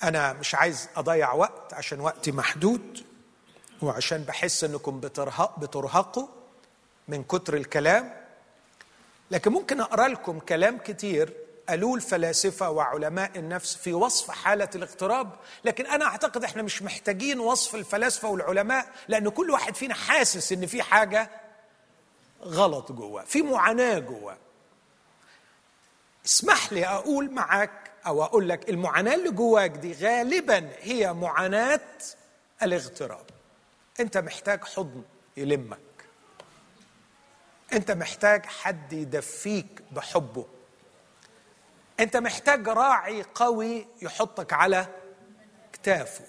أنا 0.02 0.32
مش 0.32 0.54
عايز 0.54 0.88
أضيع 0.96 1.32
وقت 1.32 1.74
عشان 1.74 2.00
وقتي 2.00 2.32
محدود 2.32 3.06
وعشان 3.82 4.22
بحس 4.24 4.64
إنكم 4.64 5.00
بترهق 5.00 5.58
بترهقوا 5.58 6.28
من 7.08 7.24
كتر 7.24 7.54
الكلام. 7.56 8.23
لكن 9.30 9.52
ممكن 9.52 9.80
أقرأ 9.80 10.08
لكم 10.08 10.38
كلام 10.38 10.78
كتير 10.78 11.32
قالوه 11.68 11.94
الفلاسفه 11.94 12.70
وعلماء 12.70 13.30
النفس 13.38 13.76
في 13.76 13.92
وصف 13.92 14.30
حالة 14.30 14.68
الاغتراب 14.74 15.30
لكن 15.64 15.86
أنا 15.86 16.04
أعتقد 16.04 16.44
إحنا 16.44 16.62
مش 16.62 16.82
محتاجين 16.82 17.40
وصف 17.40 17.74
الفلاسفة 17.74 18.28
والعلماء 18.28 18.86
لأن 19.08 19.28
كل 19.28 19.50
واحد 19.50 19.74
فينا 19.74 19.94
حاسس 19.94 20.52
إن 20.52 20.66
في 20.66 20.82
حاجة 20.82 21.30
غلط 22.42 22.92
جواه 22.92 23.24
في 23.24 23.42
معاناة 23.42 23.98
جواه. 23.98 24.36
اسمح 26.26 26.72
لي 26.72 26.86
أقول 26.86 27.30
معاك 27.30 27.90
أو 28.06 28.24
أقول 28.24 28.48
لك 28.48 28.68
المعاناة 28.70 29.14
اللي 29.14 29.30
جواك 29.30 29.70
دي 29.70 29.92
غالبا 29.92 30.70
هي 30.80 31.12
معاناة 31.12 31.80
الاغتراب. 32.62 33.26
أنت 34.00 34.18
محتاج 34.18 34.64
حضن 34.64 35.02
يلمك. 35.36 35.78
انت 37.74 37.90
محتاج 37.90 38.46
حد 38.46 38.92
يدفيك 38.92 39.82
بحبه. 39.90 40.46
انت 42.00 42.16
محتاج 42.16 42.68
راعي 42.68 43.24
قوي 43.34 43.86
يحطك 44.02 44.52
على 44.52 44.86
كتافه. 45.72 46.24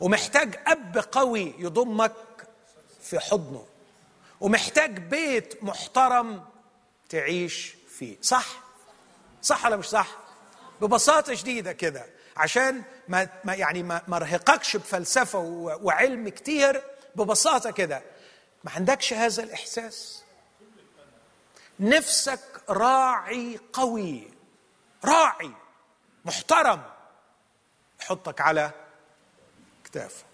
ومحتاج 0.00 0.58
أب 0.66 1.04
قوي 1.12 1.54
يضمك 1.58 2.12
في 3.02 3.20
حضنه. 3.20 3.66
ومحتاج 4.40 4.98
بيت 4.98 5.64
محترم 5.64 6.44
تعيش 7.08 7.74
فيه. 7.98 8.16
صح؟ 8.22 8.46
صح 9.42 9.66
ولا 9.66 9.76
مش 9.76 9.86
صح؟ 9.86 10.16
ببساطة 10.80 11.34
شديدة 11.34 11.72
كده. 11.72 12.06
عشان 12.36 12.82
ما 13.08 13.28
يعني 13.46 13.82
ما 13.82 14.02
ارهقكش 14.16 14.76
بفلسفة 14.76 15.38
وعلم 15.82 16.28
كتير. 16.28 16.82
ببساطة 17.16 17.70
كده. 17.70 18.02
ما 18.64 18.70
عندكش 18.70 19.12
هذا 19.12 19.42
الإحساس؟ 19.42 20.21
نفسك 21.80 22.62
راعي 22.68 23.60
قوي 23.72 24.30
راعي 25.04 25.52
محترم. 26.24 26.82
يحطك 28.00 28.40
على 28.40 28.70
كتافه 29.84 30.24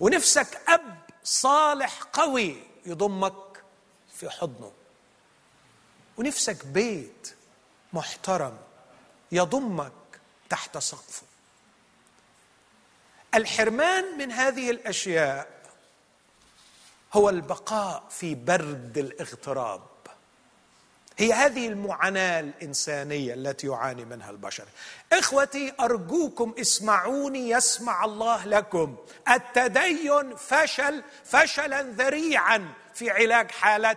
ونفسك 0.00 0.60
أب 0.68 0.98
صالح 1.24 2.02
قوي 2.02 2.62
يضمك 2.86 3.64
في 4.14 4.30
حضنه. 4.30 4.72
ونفسك 6.16 6.66
بيت 6.66 7.36
محترم 7.92 8.58
يضمك 9.32 9.92
تحت 10.50 10.78
سقفه. 10.78 11.26
الحرمان 13.34 14.18
من 14.18 14.32
هذه 14.32 14.70
الأشياء 14.70 15.62
هو 17.12 17.28
البقاء 17.28 18.04
في 18.10 18.34
برد 18.34 18.98
الاغتراب. 18.98 19.91
هي 21.18 21.32
هذه 21.32 21.68
المعاناة 21.68 22.40
الإنسانية 22.40 23.34
التي 23.34 23.66
يعاني 23.66 24.04
منها 24.04 24.30
البشر. 24.30 24.64
إخوتي 25.12 25.72
أرجوكم 25.80 26.54
اسمعوني 26.60 27.50
يسمع 27.50 28.04
الله 28.04 28.46
لكم. 28.46 28.96
التدين 29.30 30.36
فشل 30.36 31.02
فشلا 31.24 31.82
ذريعا 31.82 32.72
في 32.94 33.10
علاج 33.10 33.50
حالة 33.50 33.96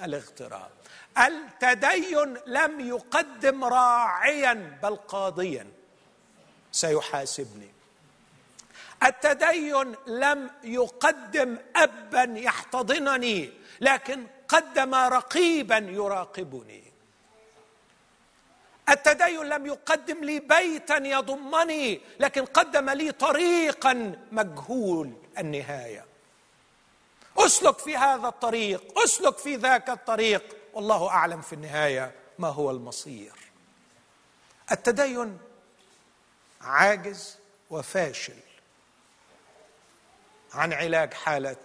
الاغتراب. 0.00 0.70
التدين 1.18 2.36
لم 2.46 2.80
يقدم 2.80 3.64
راعيا 3.64 4.78
بل 4.82 4.96
قاضيا. 4.96 5.66
سيحاسبني. 6.72 7.70
التدين 9.02 9.94
لم 10.06 10.50
يقدم 10.64 11.58
ابا 11.76 12.38
يحتضنني 12.38 13.52
لكن 13.80 14.26
قدم 14.48 14.94
رقيبا 14.94 15.76
يراقبني. 15.76 16.84
التدين 18.88 19.42
لم 19.42 19.66
يقدم 19.66 20.24
لي 20.24 20.40
بيتا 20.40 20.96
يضمني 20.96 22.00
لكن 22.20 22.44
قدم 22.44 22.90
لي 22.90 23.12
طريقا 23.12 24.18
مجهول 24.32 25.12
النهاية. 25.38 26.04
أسلك 27.38 27.78
في 27.78 27.96
هذا 27.96 28.28
الطريق 28.28 28.98
أسلك 28.98 29.38
في 29.38 29.56
ذاك 29.56 29.90
الطريق. 29.90 30.56
والله 30.72 31.08
أعلم 31.08 31.40
في 31.40 31.52
النهاية 31.52 32.14
ما 32.38 32.48
هو 32.48 32.70
المصير. 32.70 33.32
التدين 34.72 35.38
عاجز 36.60 37.36
وفاشل 37.70 38.38
عن 40.54 40.72
علاج 40.72 41.14
حاله 41.14 41.56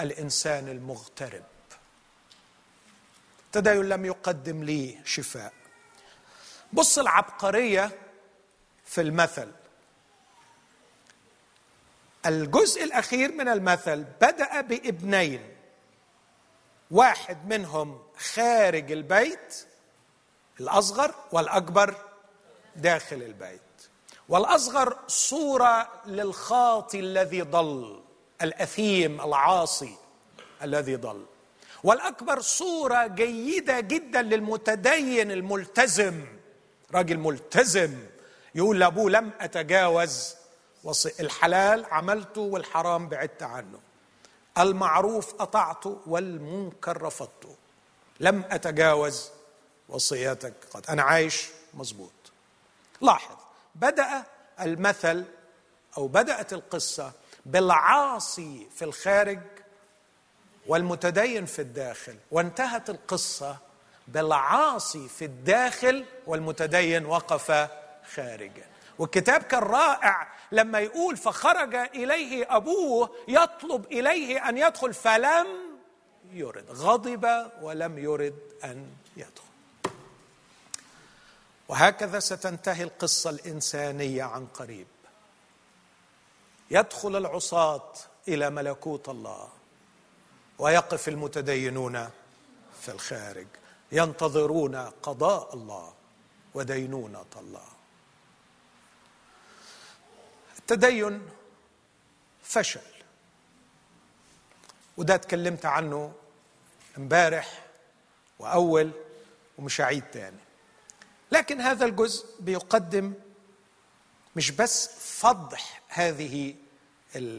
الإنسان 0.00 0.68
المغترب. 0.68 1.44
التدين 3.46 3.88
لم 3.88 4.04
يقدم 4.04 4.64
لي 4.64 4.98
شفاء. 5.04 5.52
بص 6.72 6.98
العبقرية 6.98 7.98
في 8.84 9.00
المثل. 9.00 9.52
الجزء 12.26 12.84
الأخير 12.84 13.32
من 13.32 13.48
المثل 13.48 14.04
بدأ 14.20 14.60
بابنين. 14.60 15.56
واحد 16.90 17.46
منهم 17.46 18.02
خارج 18.18 18.92
البيت 18.92 19.66
الأصغر 20.60 21.14
والأكبر 21.32 21.94
داخل 22.76 23.16
البيت. 23.16 23.60
والأصغر 24.28 24.98
صورة 25.06 26.02
للخاطي 26.06 27.00
الذي 27.00 27.42
ضل. 27.42 28.01
الأثيم 28.42 29.20
العاصي 29.20 29.96
الذي 30.62 30.96
ضل. 30.96 31.24
والأكبر 31.84 32.40
صورة 32.40 33.06
جيدة 33.06 33.80
جدا 33.80 34.22
للمتدين 34.22 35.30
الملتزم 35.30 36.24
راجل 36.94 37.18
ملتزم 37.18 37.98
يقول 38.54 38.80
لأبوه 38.80 39.10
لم 39.10 39.30
أتجاوز 39.40 40.34
الحلال 41.20 41.84
عملته 41.84 42.40
والحرام 42.40 43.08
بعدت 43.08 43.42
عنه. 43.42 43.80
المعروف 44.58 45.34
أطعته 45.40 46.00
والمنكر 46.06 47.02
رفضته. 47.02 47.56
لم 48.20 48.44
أتجاوز 48.50 49.30
وصياتك 49.88 50.54
قد. 50.70 50.86
أنا 50.86 51.02
عايش 51.02 51.48
مظبوط. 51.74 52.12
لاحظ 53.00 53.36
بدأ 53.74 54.24
المثل 54.60 55.24
أو 55.96 56.08
بدأت 56.08 56.52
القصة 56.52 57.12
بالعاصي 57.46 58.66
في 58.74 58.84
الخارج 58.84 59.40
والمتدين 60.66 61.46
في 61.46 61.62
الداخل. 61.62 62.16
وانتهت 62.30 62.90
القصة 62.90 63.56
بالعاصي 64.08 65.08
في 65.08 65.24
الداخل 65.24 66.04
والمتدين 66.26 67.06
وقف 67.06 67.68
خارجا 68.14 68.64
والكتاب 68.98 69.42
كان 69.42 69.62
رائع 69.62 70.32
لما 70.52 70.80
يقول 70.80 71.16
فخرج 71.16 71.74
إليه 71.74 72.56
أبوه 72.56 73.10
يطلب 73.28 73.84
إليه 73.84 74.48
أن 74.48 74.58
يدخل 74.58 74.94
فلم 74.94 75.46
يرد. 76.32 76.70
غضب 76.70 77.50
ولم 77.62 77.98
يرد 77.98 78.38
أن 78.64 78.86
يدخل. 79.16 79.52
وهكذا 81.68 82.20
ستنتهي 82.20 82.82
القصة 82.82 83.30
الإنسانية 83.30 84.22
عن 84.22 84.46
قريب. 84.46 84.86
يدخل 86.72 87.16
العصاة 87.16 87.92
إلى 88.28 88.50
ملكوت 88.50 89.08
الله. 89.08 89.48
ويقف 90.58 91.08
المتدينون 91.08 92.10
في 92.80 92.88
الخارج 92.88 93.46
ينتظرون 93.92 94.76
قضاء 94.76 95.54
الله 95.54 95.92
ودينونة 96.54 97.24
الله. 97.36 97.68
التدين 100.58 101.28
فشل. 102.42 102.80
وده 104.96 105.14
اتكلمت 105.14 105.66
عنه 105.66 106.12
امبارح 106.98 107.64
وأول 108.38 108.90
ومش 109.58 109.80
هعيد 109.80 110.04
تاني. 110.12 110.36
لكن 111.32 111.60
هذا 111.60 111.84
الجزء 111.84 112.26
بيقدم 112.40 113.14
مش 114.36 114.50
بس 114.50 114.88
فضح 114.98 115.82
هذه 115.88 116.54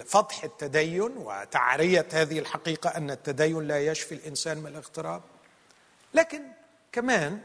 فضح 0.06 0.44
التدين 0.44 1.18
وتعرية 1.18 2.08
هذه 2.14 2.40
الحقيقة 2.40 2.90
أن 2.90 3.12
التدين 3.12 3.68
لا 3.68 3.86
يشفي 3.86 4.16
الإنسان 4.16 4.58
من 4.58 4.68
الاغتراب. 4.68 5.22
لكن 6.14 6.42
كمان 6.92 7.40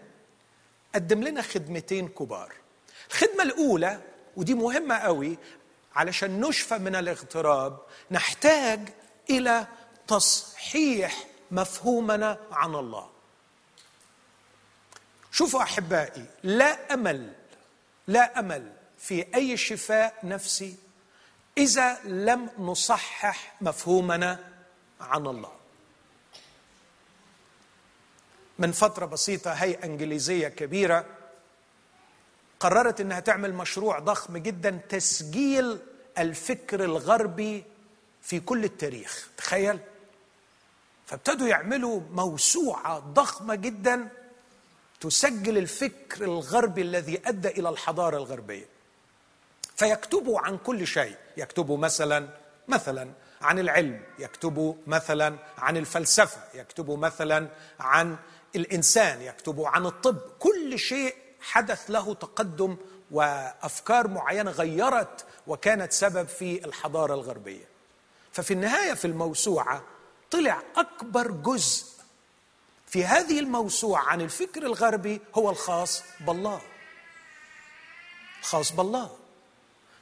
قدم 0.94 1.22
لنا 1.22 1.42
خدمتين 1.42 2.08
كبار. 2.08 2.52
الخدمة 3.10 3.42
الأولى 3.42 4.00
ودي 4.36 4.54
مهمة 4.54 4.98
قوي 4.98 5.38
علشان 5.94 6.40
نشفى 6.40 6.78
من 6.78 6.96
الاغتراب 6.96 7.78
نحتاج 8.10 8.88
إلى 9.30 9.66
تصحيح 10.08 11.24
مفهومنا 11.50 12.38
عن 12.52 12.74
الله. 12.74 13.10
شوفوا 15.32 15.62
أحبائي 15.62 16.24
لا 16.42 16.94
أمل 16.94 17.32
لا 18.06 18.38
أمل 18.38 18.72
في 18.98 19.26
أي 19.34 19.56
شفاء 19.56 20.14
نفسي 20.24 20.76
إذا 21.58 21.98
لم 22.04 22.50
نصحح 22.58 23.54
مفهومنا 23.60 24.52
عن 25.00 25.26
الله. 25.26 25.52
من 28.58 28.72
فترة 28.72 29.06
بسيطة 29.06 29.52
هيئة 29.52 29.84
إنجليزية 29.84 30.48
كبيرة 30.48 31.06
قررت 32.60 33.00
إنها 33.00 33.20
تعمل 33.20 33.54
مشروع 33.54 33.98
ضخم 33.98 34.36
جدا 34.36 34.80
تسجيل 34.88 35.78
الفكر 36.18 36.84
الغربي 36.84 37.64
في 38.22 38.40
كل 38.40 38.64
التاريخ. 38.64 39.28
تخيل. 39.36 39.78
فابتدوا 41.06 41.48
يعملوا 41.48 42.00
موسوعة 42.10 42.98
ضخمة 42.98 43.54
جدا 43.54 44.08
تسجل 45.00 45.58
الفكر 45.58 46.24
الغربي 46.24 46.82
الذي 46.82 47.28
أدى 47.28 47.48
إلى 47.48 47.68
الحضارة 47.68 48.16
الغربية. 48.16 48.77
فيكتبوا 49.78 50.40
عن 50.40 50.58
كل 50.58 50.86
شيء. 50.86 51.16
يكتبوا 51.36 51.78
مثلا 51.78 52.28
مثلا 52.68 53.10
عن 53.42 53.58
العلم. 53.58 54.02
يكتبوا 54.18 54.74
مثلا 54.86 55.38
عن 55.58 55.76
الفلسفة. 55.76 56.40
يكتبوا 56.54 56.96
مثلا 56.96 57.48
عن 57.80 58.16
الإنسان. 58.56 59.22
يكتبوا 59.22 59.68
عن 59.68 59.86
الطب. 59.86 60.18
كل 60.38 60.78
شيء 60.78 61.14
حدث 61.40 61.90
له 61.90 62.14
تقدم 62.14 62.76
وأفكار 63.10 64.08
معينة 64.08 64.50
غيرت 64.50 65.26
وكانت 65.46 65.92
سبب 65.92 66.28
في 66.28 66.64
الحضارة 66.64 67.14
الغربية. 67.14 67.64
ففي 68.32 68.50
النهاية 68.50 68.94
في 68.94 69.04
الموسوعة 69.04 69.82
طلع 70.30 70.62
أكبر 70.76 71.30
جزء 71.30 71.86
في 72.86 73.04
هذه 73.04 73.40
الموسوعة 73.40 74.02
عن 74.02 74.20
الفكر 74.20 74.62
الغربي 74.62 75.20
هو 75.34 75.50
الخاص 75.50 76.02
بالله. 76.20 76.60
خاص 78.42 78.72
بالله. 78.72 79.17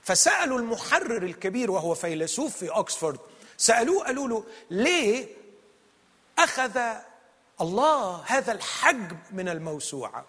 فسألوا 0.06 0.58
المحرر 0.58 1.22
الكبير 1.22 1.70
وهو 1.70 1.94
فيلسوف 1.94 2.56
في 2.56 2.70
اوكسفورد 2.70 3.18
سألوه 3.56 4.04
قالوا 4.04 4.28
له 4.28 4.44
ليه 4.70 5.28
أخذ 6.38 6.80
الله 7.60 8.22
هذا 8.26 8.52
الحجم 8.52 9.16
من 9.30 9.48
الموسوعة؟ 9.48 10.24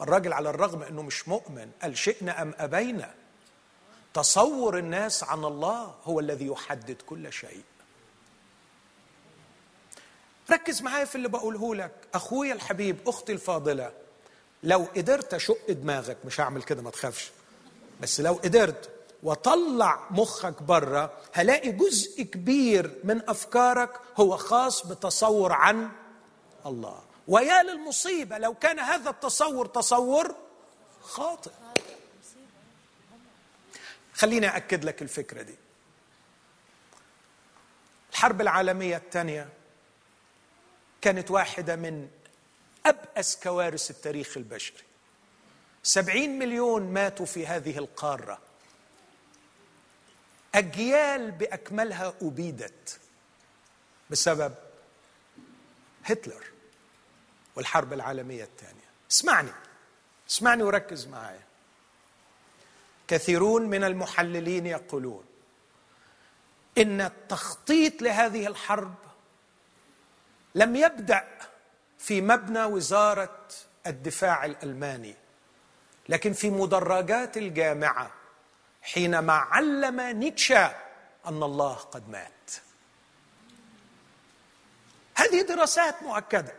الراجل 0.00 0.32
على 0.32 0.50
الرغم 0.50 0.82
إنه 0.82 1.02
مش 1.02 1.28
مؤمن 1.28 1.70
قال 1.82 1.98
شئنا 1.98 2.42
أم 2.42 2.54
أبينا؟ 2.58 3.14
تصور 4.14 4.78
الناس 4.78 5.24
عن 5.24 5.44
الله 5.44 5.94
هو 6.04 6.20
الذي 6.20 6.46
يحدد 6.46 7.02
كل 7.06 7.32
شيء. 7.32 7.62
ركز 10.50 10.82
معايا 10.82 11.04
في 11.04 11.14
اللي 11.14 11.28
بقوله 11.28 11.74
لك. 11.74 11.92
أخويا 12.14 12.52
الحبيب 12.52 12.96
أختي 13.06 13.32
الفاضلة 13.32 13.92
لو 14.62 14.86
قدرت 14.96 15.34
أشق 15.34 15.70
دماغك 15.70 16.16
مش 16.24 16.40
هعمل 16.40 16.62
كده 16.62 16.82
ما 16.82 16.90
تخافش. 16.90 17.30
بس 18.00 18.20
لو 18.20 18.32
قدرت 18.32 18.90
وطلع 19.22 20.06
مخك 20.10 20.62
بره 20.62 21.12
هلاقي 21.32 21.72
جزء 21.72 22.22
كبير 22.22 23.00
من 23.04 23.28
أفكارك 23.30 24.00
هو 24.16 24.36
خاص 24.36 24.86
بتصور 24.86 25.52
عن 25.52 25.90
الله. 26.66 27.02
ويا 27.28 27.62
للمصيبة 27.62 28.38
لو 28.38 28.54
كان 28.54 28.78
هذا 28.78 29.10
التصور 29.10 29.66
تصور 29.66 30.34
خاطئ. 31.02 31.50
خليني 34.14 34.56
أكد 34.56 34.84
لك 34.84 35.02
الفكرة 35.02 35.42
دي. 35.42 35.54
الحرب 38.12 38.40
العالمية 38.40 38.96
الثانية 38.96 39.48
كانت 41.00 41.30
واحدة 41.30 41.76
من 41.76 42.08
أبأس 42.86 43.36
كوارث 43.36 43.90
التاريخ 43.90 44.36
البشري. 44.36 44.84
سبعين 45.86 46.38
مليون 46.38 46.82
ماتوا 46.82 47.26
في 47.26 47.46
هذه 47.46 47.78
القارة. 47.78 48.38
أجيال 50.54 51.30
بأكملها 51.30 52.14
أبيدت 52.22 53.00
بسبب 54.10 54.54
هتلر 56.04 56.44
والحرب 57.56 57.92
العالمية 57.92 58.44
الثانية. 58.44 58.84
اسمعني 59.10 59.50
اسمعني 60.28 60.62
وركز 60.62 61.06
معايا. 61.06 61.44
كثيرون 63.08 63.62
من 63.62 63.84
المحللين 63.84 64.66
يقولون 64.66 65.24
إن 66.78 67.00
التخطيط 67.00 68.02
لهذه 68.02 68.46
الحرب 68.46 68.94
لم 70.54 70.76
يبدأ 70.76 71.38
في 71.98 72.20
مبنى 72.20 72.64
وزارة 72.64 73.48
الدفاع 73.86 74.44
الألماني. 74.44 75.23
لكن 76.08 76.32
في 76.32 76.50
مدرجات 76.50 77.36
الجامعة 77.36 78.10
حينما 78.82 79.32
علم 79.32 80.00
نيتشه 80.00 80.74
أن 81.26 81.42
الله 81.42 81.74
قد 81.74 82.08
مات. 82.08 82.50
هذه 85.14 85.42
دراسات 85.42 86.02
مؤكدة. 86.02 86.54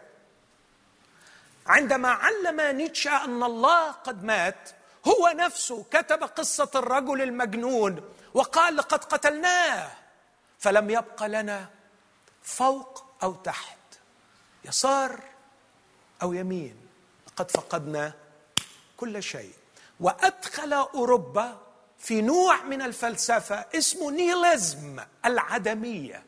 عندما 1.68 2.10
علم 2.10 2.62
نيتشه 2.62 3.26
أن 3.26 3.44
الله 3.44 3.92
قد 3.92 4.24
مات 4.24 4.70
هو 5.08 5.34
نفسه 5.36 5.86
كتب 5.92 6.24
قصة 6.24 6.72
الرجل 6.76 7.22
المجنون 7.22 8.02
وقال 8.34 8.76
لقد 8.76 9.04
قتلناه 9.04 9.92
فلم 10.60 10.90
يبق 10.90 11.24
لنا 11.24 11.70
فوق 12.44 13.06
أو 13.24 13.34
تحت 13.34 13.78
يسار 14.66 15.20
أو 16.22 16.34
يمين 16.34 16.88
لقد 17.28 17.52
فقدنا 17.52 18.14
كل 18.98 19.24
شيء. 19.24 19.54
وأدخل 20.00 20.74
أوروبا 20.74 21.62
في 22.00 22.22
نوع 22.22 22.64
من 22.64 22.82
الفلسفة 22.82 23.66
اسمه 23.76 24.12
نيلزم 24.12 25.00
العدمية. 25.26 26.26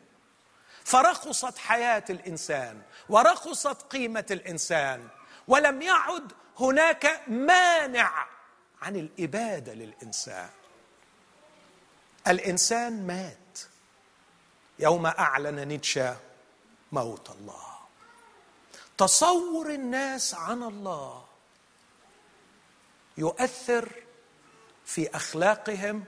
فرخصت 0.84 1.58
حياة 1.58 2.04
الإنسان 2.10 2.82
ورخصت 3.10 3.82
قيمة 3.82 4.26
الإنسان 4.32 5.08
ولم 5.48 5.82
يعد 5.82 6.32
هناك 6.60 7.22
مانع 7.28 8.26
عن 8.82 8.96
الإبادة 8.96 9.74
للإنسان. 9.74 10.50
الإنسان 12.28 13.08
مات. 13.08 13.60
يوم 14.80 15.06
أعلن 15.06 15.68
نيتشه 15.68 16.18
موت 16.92 17.30
الله. 17.30 17.78
تصور 18.98 19.70
الناس 19.70 20.34
عن 20.34 20.64
الله. 20.64 21.27
يؤثر 23.18 23.90
في 24.86 25.16
أخلاقهم 25.16 26.04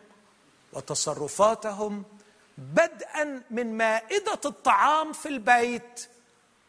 وتصرفاتهم 0.73 2.03
بدءا 2.57 3.43
من 3.51 3.77
مائدة 3.77 4.39
الطعام 4.45 5.13
في 5.13 5.27
البيت 5.27 6.07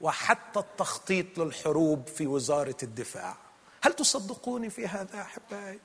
وحتى 0.00 0.60
التخطيط 0.60 1.38
للحروب 1.38 2.06
في 2.06 2.26
وزارة 2.26 2.76
الدفاع. 2.82 3.36
هل 3.82 3.92
تصدقوني 3.92 4.70
في 4.70 4.86
هذا 4.86 5.20
أحبائي؟ 5.20 5.78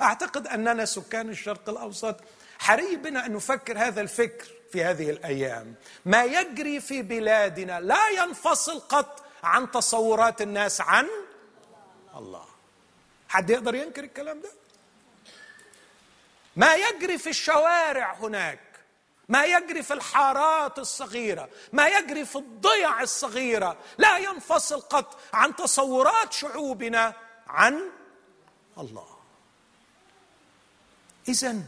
أعتقد 0.00 0.46
أننا 0.46 0.84
سكان 0.84 1.28
الشرق 1.28 1.68
الأوسط 1.68 2.16
حري 2.58 2.96
بنا 2.96 3.26
أن 3.26 3.32
نفكر 3.32 3.78
هذا 3.78 4.00
الفكر 4.00 4.48
في 4.72 4.84
هذه 4.84 5.10
الأيام. 5.10 5.74
ما 6.04 6.24
يجري 6.24 6.80
في 6.80 7.02
بلادنا 7.02 7.80
لا 7.80 8.08
ينفصل 8.08 8.80
قط 8.80 9.24
عن 9.42 9.70
تصورات 9.70 10.42
الناس 10.42 10.80
عن 10.80 11.08
الله. 12.16 12.53
حد 13.34 13.50
يقدر 13.50 13.74
ينكر 13.74 14.04
الكلام 14.04 14.40
ده؟ 14.40 14.50
ما 16.56 16.74
يجري 16.74 17.18
في 17.18 17.30
الشوارع 17.30 18.14
هناك 18.14 18.60
ما 19.28 19.44
يجري 19.44 19.82
في 19.82 19.94
الحارات 19.94 20.78
الصغيرة 20.78 21.48
ما 21.72 21.88
يجري 21.88 22.24
في 22.24 22.36
الضيع 22.36 23.02
الصغيرة 23.02 23.76
لا 23.98 24.18
ينفصل 24.18 24.80
قط 24.80 25.18
عن 25.32 25.56
تصورات 25.56 26.32
شعوبنا 26.32 27.14
عن 27.46 27.90
الله. 28.78 29.18
اذا 31.28 31.62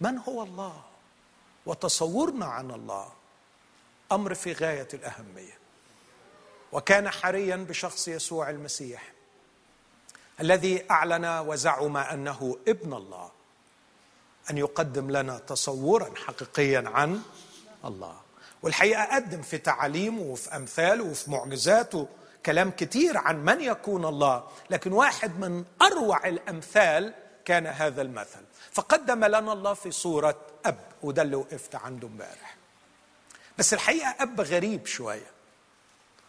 من 0.00 0.18
هو 0.18 0.42
الله؟ 0.42 0.84
وتصورنا 1.66 2.46
عن 2.46 2.70
الله 2.70 3.12
أمر 4.12 4.34
في 4.34 4.52
غاية 4.52 4.88
الأهمية. 4.94 5.58
وكان 6.72 7.10
حريا 7.10 7.56
بشخص 7.56 8.08
يسوع 8.08 8.50
المسيح. 8.50 9.11
الذي 10.42 10.84
أعلن 10.90 11.24
وزعم 11.24 11.96
أنه 11.96 12.58
ابن 12.68 12.94
الله 12.94 13.30
أن 14.50 14.58
يقدم 14.58 15.10
لنا 15.10 15.38
تصورا 15.38 16.14
حقيقيا 16.26 16.84
عن 16.86 17.22
الله. 17.84 18.20
والحقيقة 18.62 19.14
قدم 19.14 19.42
في 19.42 19.58
تعاليمه 19.58 20.22
وفي 20.22 20.56
أمثاله 20.56 21.04
وفي 21.04 21.30
معجزاته 21.30 22.08
كلام 22.46 22.70
كتير 22.70 23.18
عن 23.18 23.44
من 23.44 23.60
يكون 23.60 24.04
الله 24.04 24.44
لكن 24.70 24.92
واحد 24.92 25.38
من 25.38 25.64
أروع 25.82 26.28
الأمثال 26.28 27.14
كان 27.44 27.66
هذا 27.66 28.02
المثل. 28.02 28.42
فقدم 28.72 29.24
لنا 29.24 29.52
الله 29.52 29.74
في 29.74 29.90
صورة 29.90 30.36
أب 30.66 30.78
وده 31.02 31.22
اللي 31.22 31.36
وقفت 31.36 31.74
عنده 31.74 32.08
امبارح. 32.08 32.56
بس 33.58 33.74
الحقيقة 33.74 34.14
أب 34.20 34.40
غريب 34.40 34.86
شوية 34.86 35.30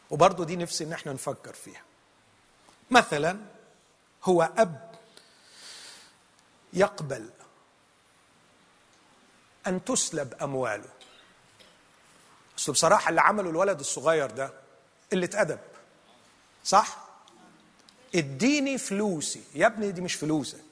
وبرضه 0.10 0.46
دي 0.46 0.56
نفسي 0.56 0.84
إن 0.84 0.94
إحنا 0.94 1.14
نفكر 1.14 1.54
فيها. 1.54 1.82
مثلا 2.92 3.38
هو 4.24 4.50
أب 4.58 4.92
يقبل 6.74 7.30
أن 9.68 9.86
تسلب 9.86 10.34
أمواله. 10.42 10.90
بس 12.58 12.70
بصراحة 12.70 13.10
اللي 13.10 13.22
عمله 13.22 13.50
الولد 13.50 13.80
الصغير 13.80 14.32
ده 14.32 14.54
قله 15.12 15.30
ادب 15.34 15.60
صح؟ 16.64 16.98
اديني 18.16 18.78
فلوسي. 18.78 19.44
يا 19.56 19.68
ابني 19.68 19.92
دي 19.92 20.02
مش 20.02 20.16
فلوسك 20.16 20.64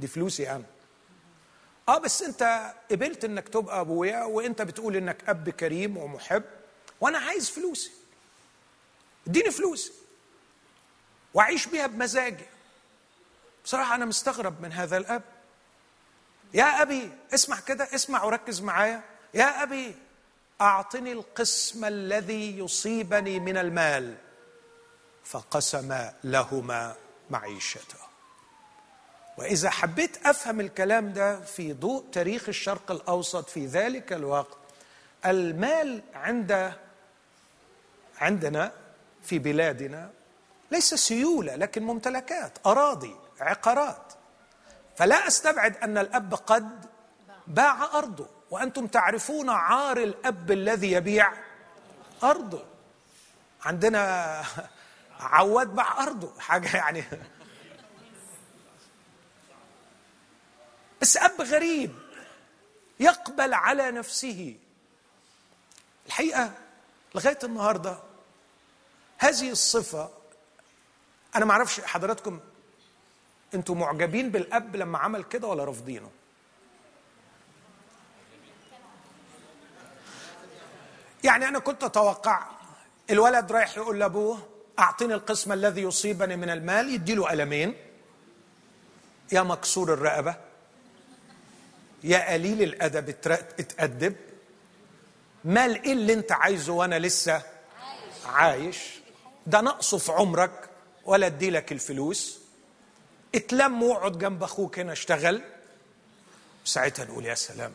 دي 0.00 0.06
فلوسي 0.06 0.50
أنا. 0.50 0.64
آه 1.88 1.98
بس 1.98 2.22
أنت 2.22 2.74
قبلت 2.90 3.24
إنك 3.24 3.48
تبقى 3.48 3.80
أبويا 3.80 4.24
وأنت 4.24 4.62
بتقول 4.62 4.96
إنك 4.96 5.28
أب 5.28 5.50
كريم 5.50 5.96
ومحب 5.96 6.44
وأنا 7.00 7.18
عايز 7.18 7.50
فلوسي. 7.50 7.90
اديني 9.26 9.50
فلوسي. 9.50 9.92
وأعيش 11.34 11.66
بيها 11.66 11.86
بمزاجي. 11.86 12.46
بصراحة 13.64 13.94
أنا 13.94 14.04
مستغرب 14.04 14.62
من 14.62 14.72
هذا 14.72 14.96
الأب. 14.96 15.22
يا 16.54 16.82
أبي 16.82 17.12
اسمع 17.34 17.60
كده 17.60 17.88
اسمع 17.94 18.24
وركز 18.24 18.60
معايا. 18.60 19.02
يا 19.34 19.62
أبي 19.62 19.94
أعطني 20.60 21.12
القسم 21.12 21.84
الذي 21.84 22.58
يصيبني 22.58 23.40
من 23.40 23.56
المال. 23.56 24.14
فقسم 25.24 26.08
لهما 26.24 26.94
معيشته. 27.30 27.98
وإذا 29.38 29.70
حبيت 29.70 30.26
أفهم 30.26 30.60
الكلام 30.60 31.12
ده 31.12 31.40
في 31.40 31.72
ضوء 31.72 32.04
تاريخ 32.12 32.48
الشرق 32.48 32.90
الأوسط 32.90 33.48
في 33.48 33.66
ذلك 33.66 34.12
الوقت 34.12 34.58
المال 35.26 36.02
عند 36.14 36.72
عندنا 38.18 38.72
في 39.22 39.38
بلادنا 39.38 40.10
ليس 40.70 40.94
سيولة 40.94 41.56
لكن 41.56 41.82
ممتلكات 41.82 42.58
أراضي. 42.66 43.16
عقارات. 43.44 44.12
فلا 44.96 45.26
أستبعد 45.26 45.76
أن 45.76 45.98
الأب 45.98 46.34
قد 46.34 46.86
باع 47.46 47.84
أرضه 47.84 48.28
وأنتم 48.50 48.86
تعرفون 48.86 49.50
عار 49.50 49.96
الأب 49.96 50.52
الذي 50.52 50.92
يبيع 50.92 51.32
أرضه. 52.22 52.64
عندنا 53.64 54.44
عواد 55.20 55.74
باع 55.74 56.02
أرضه 56.02 56.40
حاجة 56.40 56.76
يعني. 56.76 57.04
بس 61.02 61.16
أب 61.16 61.40
غريب 61.40 61.94
يقبل 63.00 63.54
على 63.54 63.90
نفسه. 63.90 64.56
الحقيقة 66.06 66.52
لغاية 67.14 67.38
النهارده 67.44 67.98
هذه 69.18 69.50
الصفة 69.50 70.10
أنا 71.36 71.44
ما 71.44 71.52
أعرفش 71.52 71.80
حضراتكم 71.80 72.40
أنتوا 73.54 73.74
معجبين 73.74 74.30
بالاب 74.30 74.76
لما 74.76 74.98
عمل 74.98 75.22
كده 75.22 75.48
ولا 75.48 75.64
رافضينه؟ 75.64 76.10
يعني 81.24 81.48
أنا 81.48 81.58
كنت 81.58 81.84
أتوقع 81.84 82.46
الولد 83.10 83.52
رايح 83.52 83.76
يقول 83.76 84.00
لأبوه 84.00 84.38
اعطني 84.78 85.14
القسم 85.14 85.52
الذي 85.52 85.82
يصيبني 85.82 86.36
من 86.36 86.50
المال 86.50 86.94
يديله 86.94 87.28
قلمين. 87.28 87.74
يا 89.32 89.42
مكسور 89.42 89.92
الرقبة 89.92 90.36
يا 92.04 92.32
قليل 92.32 92.62
الأدب 92.62 93.08
اتأدب. 93.58 94.16
مال 95.44 95.82
إيه 95.82 95.92
اللي 95.92 96.12
أنت 96.12 96.32
عايزه 96.32 96.72
وأنا 96.72 96.98
لسه 96.98 97.42
عايش؟ 98.26 98.78
ده 99.46 99.60
نقصه 99.60 99.98
في 99.98 100.12
عمرك 100.12 100.68
ولا 101.04 101.26
أديلك 101.26 101.72
الفلوس. 101.72 102.43
اتلم 103.34 103.82
واقعد 103.82 104.18
جنب 104.18 104.42
أخوك 104.42 104.78
هنا 104.78 104.92
اشتغل. 104.92 105.42
ساعتها 106.64 107.04
نقول 107.04 107.24
يا 107.24 107.34
سلام. 107.34 107.74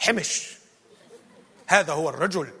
حمش. 0.00 0.56
هذا 1.66 1.92
هو 1.92 2.08
الرجل. 2.08 2.52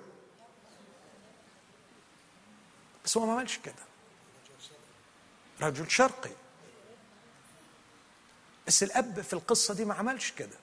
بس 3.04 3.16
هو 3.16 3.26
ما 3.26 3.32
عملش 3.32 3.58
كده. 3.58 3.74
رجل 5.60 5.90
شرقي. 5.90 6.30
بس 8.66 8.82
الأب 8.82 9.20
في 9.20 9.32
القصة 9.32 9.74
دي 9.74 9.84
ما 9.84 9.94
عملش 9.94 10.30
كده. 10.30 10.58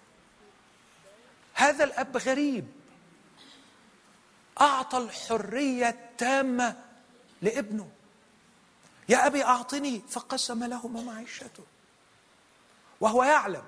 هذا 1.54 1.84
الأب 1.84 2.18
غريب. 2.18 2.68
أعطى 4.62 4.98
الحرية 4.98 5.90
التامة 5.90 6.84
لابنه. 7.42 7.92
يا 9.10 9.28
أبي 9.28 9.44
أعطني 9.44 10.02
فقسم 10.10 10.64
لهما 10.64 11.02
معيشته. 11.02 11.64
وهو 13.02 13.24
يعلم 13.24 13.64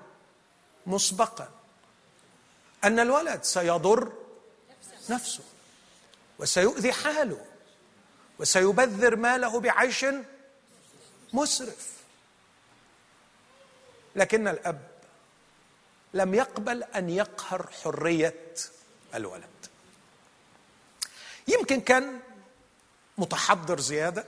مسبقا 0.86 1.50
أن 2.84 2.98
الولد 2.98 3.44
سيضر 3.44 4.12
نفسه 5.10 5.44
وسيؤذي 6.38 6.92
حاله 6.92 7.46
وسيبذر 8.38 9.16
ماله 9.16 9.60
بعيش 9.60 10.06
مسرف. 11.32 11.90
لكن 14.16 14.48
الأب 14.48 14.90
لم 16.14 16.34
يقبل 16.34 16.82
أن 16.82 17.10
يقهر 17.10 17.70
حرية 17.82 18.54
الولد. 19.14 19.66
يمكن 21.48 21.80
كان 21.80 22.20
متحضر 23.18 23.80
زيادة. 23.80 24.26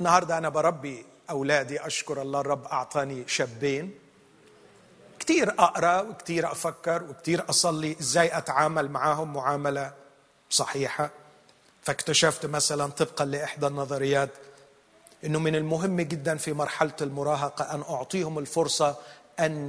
النهارده 0.00 0.38
أنا 0.38 0.48
بربي 0.48 1.04
أولادي 1.30 1.86
أشكر 1.86 2.22
الله 2.22 2.40
الرب 2.40 2.64
أعطاني 2.64 3.28
شابين. 3.28 3.94
كثير 5.18 5.50
أقرأ 5.50 6.00
وكثير 6.00 6.52
أفكر 6.52 7.02
وكثير 7.02 7.50
أصلي 7.50 7.96
إزاي 8.00 8.38
أتعامل 8.38 8.90
معاهم 8.90 9.32
معاملة 9.32 9.92
صحيحة. 10.50 11.10
فاكتشفت 11.82 12.46
مثلا 12.46 12.86
طبقا 12.86 13.24
لإحدى 13.24 13.66
النظريات 13.66 14.30
إنه 15.24 15.38
من 15.38 15.54
المهم 15.56 16.00
جدا 16.00 16.36
في 16.36 16.52
مرحلة 16.52 16.96
المراهقة 17.00 17.74
أن 17.74 17.80
أعطيهم 17.82 18.38
الفرصة 18.38 18.96
أن 19.40 19.68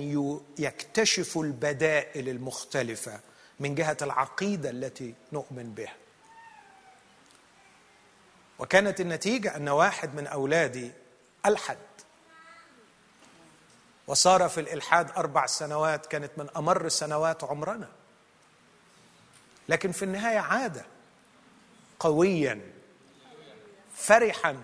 يكتشفوا 0.60 1.44
البدائل 1.44 2.30
المختلفة 2.30 3.20
من 3.60 3.76
جهة 3.76 3.98
العقيدة 4.02 4.70
التي 4.70 5.14
نؤمن 5.34 5.74
بها. 5.74 5.94
وكانت 8.62 9.02
النتيجة 9.02 9.56
أن 9.56 9.70
واحد 9.70 10.16
من 10.16 10.28
أولادي 10.28 10.92
ألحد. 11.46 11.78
وصار 14.08 14.50
في 14.50 14.60
الإلحاد 14.60 15.12
أربع 15.12 15.46
سنوات 15.46 16.06
كانت 16.06 16.32
من 16.38 16.50
أمر 16.58 16.90
سنوات 16.90 17.44
عمرنا. 17.44 17.90
لكن 19.70 19.92
في 19.92 20.06
النهاية 20.06 20.40
عاد 20.40 20.84
قويا 22.00 22.62
فرحا 23.96 24.64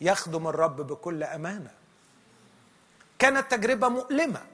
يخدم 0.00 0.48
الرب 0.48 0.76
بكل 0.76 1.24
أمانة. 1.24 1.70
كانت 3.18 3.50
تجربة 3.50 3.88
مؤلمة. 3.88 4.46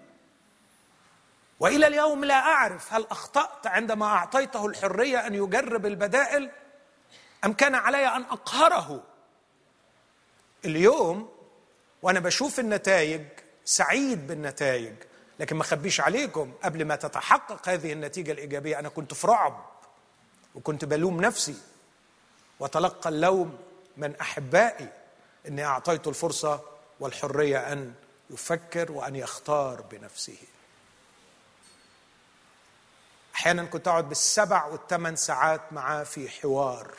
وإلى 1.61 1.87
اليوم 1.87 2.25
لا 2.25 2.35
أعرف 2.35 2.93
هل 2.93 3.07
أخطأت 3.11 3.67
عندما 3.67 4.07
أعطيته 4.07 4.67
الحرية 4.67 5.27
أن 5.27 5.35
يجرب 5.35 5.87
البدائل 5.87 6.51
أم 7.45 7.53
كان 7.53 7.75
علي 7.75 8.07
أن 8.07 8.23
أقهره؟ 8.23 9.03
اليوم 10.65 11.29
وأنا 12.03 12.21
بشوف 12.21 12.61
النتائج 12.61 13.23
سعيد 13.65 14.27
بالنتائج 14.27 14.95
لكن 15.41 15.57
ما 15.57 15.63
اخبيش 15.63 16.01
عليكم. 16.01 16.53
قبل 16.65 16.85
ما 16.85 16.97
تتحقق 16.97 17.69
هذه 17.69 17.93
النتيجة 17.93 18.33
الإيجابية 18.33 18.79
أنا 18.79 18.89
كنت 18.89 19.15
في 19.15 19.27
رعب 19.27 19.71
وكنت 20.55 20.85
بلوم 20.85 21.21
نفسي. 21.21 21.57
وتلقى 22.61 23.11
اللوم 23.11 23.59
من 23.97 24.17
أحبائي 24.17 24.89
إني 25.49 25.65
اعطيته 25.65 26.09
الفرصة 26.09 26.61
والحرية 27.01 27.73
أن 27.73 27.95
يفكر 28.31 28.93
وأن 28.93 29.17
يختار 29.17 29.81
بنفسه. 29.81 30.39
أحيانا 33.35 33.65
كنت 33.65 33.89
أقعد 33.89 34.09
بالسبع 34.09 34.65
والثمان 34.65 35.17
ساعات 35.17 35.73
معاه 35.73 36.05
في 36.05 36.29
حوار. 36.29 36.95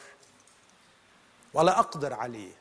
ولا 1.56 1.80
أقدر 1.80 2.14
عليه. 2.14 2.52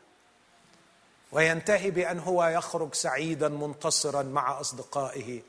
وينتهي 1.33 1.90
بأن 1.90 2.18
هو 2.18 2.44
يخرج 2.44 2.94
سعيدا 2.94 3.48
منتصرا 3.48 4.22
مع 4.22 4.61
أصدقائه. 4.61 5.42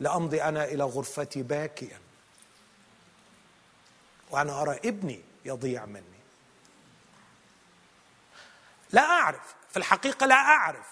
لأمضي 0.00 0.42
أنا 0.42 0.64
إلى 0.64 0.84
غرفتي 0.84 1.42
باكيا. 1.42 2.00
وأنا 4.30 4.62
أرى 4.62 4.80
ابني 4.84 5.20
يضيع 5.44 5.86
مني. 5.86 6.02
لا 8.90 9.02
أعرف. 9.02 9.54
في 9.70 9.76
الحقيقة 9.76 10.26
لا 10.26 10.34
أعرف. 10.34 10.86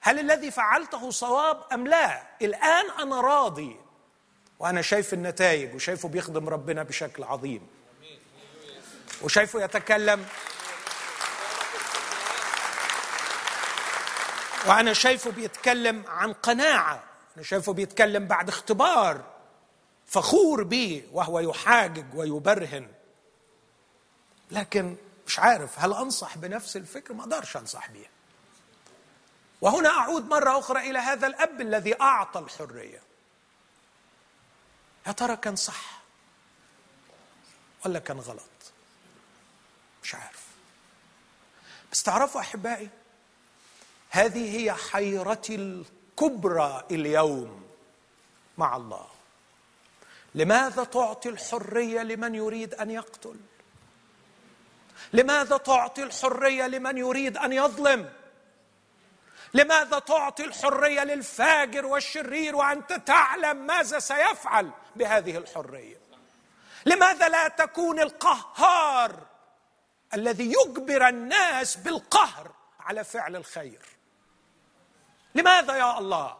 هل 0.00 0.18
الذي 0.18 0.50
فعلته 0.50 1.10
صواب 1.10 1.62
أم 1.72 1.86
لا؟ 1.86 2.22
الآن 2.42 2.90
أنا 3.02 3.20
راضي. 3.20 3.76
وأنا 4.58 4.82
شايف 4.82 5.14
النتائج 5.14 5.74
وشايفه 5.74 6.08
بيخدم 6.08 6.48
ربنا 6.48 6.82
بشكل 6.82 7.24
عظيم. 7.24 7.68
وشايفه 9.22 9.64
يتكلم 9.64 10.26
وأنا 14.66 14.92
شايفه 14.92 15.30
بيتكلم 15.30 16.04
عن 16.08 16.32
قناعة. 16.32 17.04
أنا 17.36 17.44
شايفه 17.44 17.72
بيتكلم 17.72 18.26
بعد 18.26 18.48
اختبار 18.48 19.24
فخور 20.06 20.62
به 20.62 21.08
وهو 21.12 21.40
يحاجج 21.40 22.14
ويبرهن. 22.14 22.88
لكن 24.50 24.96
مش 25.26 25.38
عارف 25.38 25.78
هل 25.78 25.92
أنصح 25.92 26.38
بنفس 26.38 26.76
الفكر؟ 26.76 27.14
ما 27.14 27.22
أقدرش 27.22 27.56
أنصح 27.56 27.90
بيها 27.90 28.10
وهنا 29.60 29.88
أعود 29.88 30.28
مرة 30.28 30.58
أخرى 30.58 30.90
إلى 30.90 30.98
هذا 30.98 31.26
الأب 31.26 31.60
الذي 31.60 32.00
أعطى 32.00 32.40
الحرية. 32.40 33.02
يا 35.06 35.12
ترى 35.12 35.36
كان 35.36 35.56
صح 35.56 36.00
ولا 37.84 37.98
كان 37.98 38.18
غلط؟ 38.18 38.42
مش 40.02 40.14
عارف. 40.14 40.46
بس 41.92 42.02
تعرفوا 42.02 42.40
أحبائي 42.40 42.90
هذه 44.10 44.56
هي 44.58 44.72
حيرتي 44.72 45.54
الكبرى 45.54 46.84
اليوم 46.90 47.66
مع 48.58 48.76
الله. 48.76 49.06
لماذا 50.34 50.84
تعطي 50.84 51.28
الحرية 51.28 52.02
لمن 52.02 52.34
يريد 52.34 52.74
أن 52.74 52.90
يقتل؟ 52.90 53.36
لماذا 55.12 55.56
تعطي 55.56 56.02
الحرية 56.02 56.66
لمن 56.66 56.98
يريد 56.98 57.36
أن 57.36 57.52
يظلم؟ 57.52 58.12
لماذا 59.54 59.98
تعطي 59.98 60.44
الحرية 60.44 61.04
للفاجر 61.04 61.86
والشرير 61.86 62.56
وأنت 62.56 62.92
تعلم 62.92 63.66
ماذا 63.66 63.98
سيفعل 63.98 64.70
بهذه 64.96 65.36
الحرية؟ 65.36 65.96
لماذا 66.86 67.28
لا 67.28 67.48
تكون 67.48 68.00
القهار 68.00 69.26
الذي 70.14 70.52
يجبر 70.52 71.08
الناس 71.08 71.76
بالقهر 71.76 72.50
على 72.80 73.04
فعل 73.04 73.36
الخير؟ 73.36 73.95
لماذا 75.36 75.76
يا 75.76 75.98
الله؟ 75.98 76.36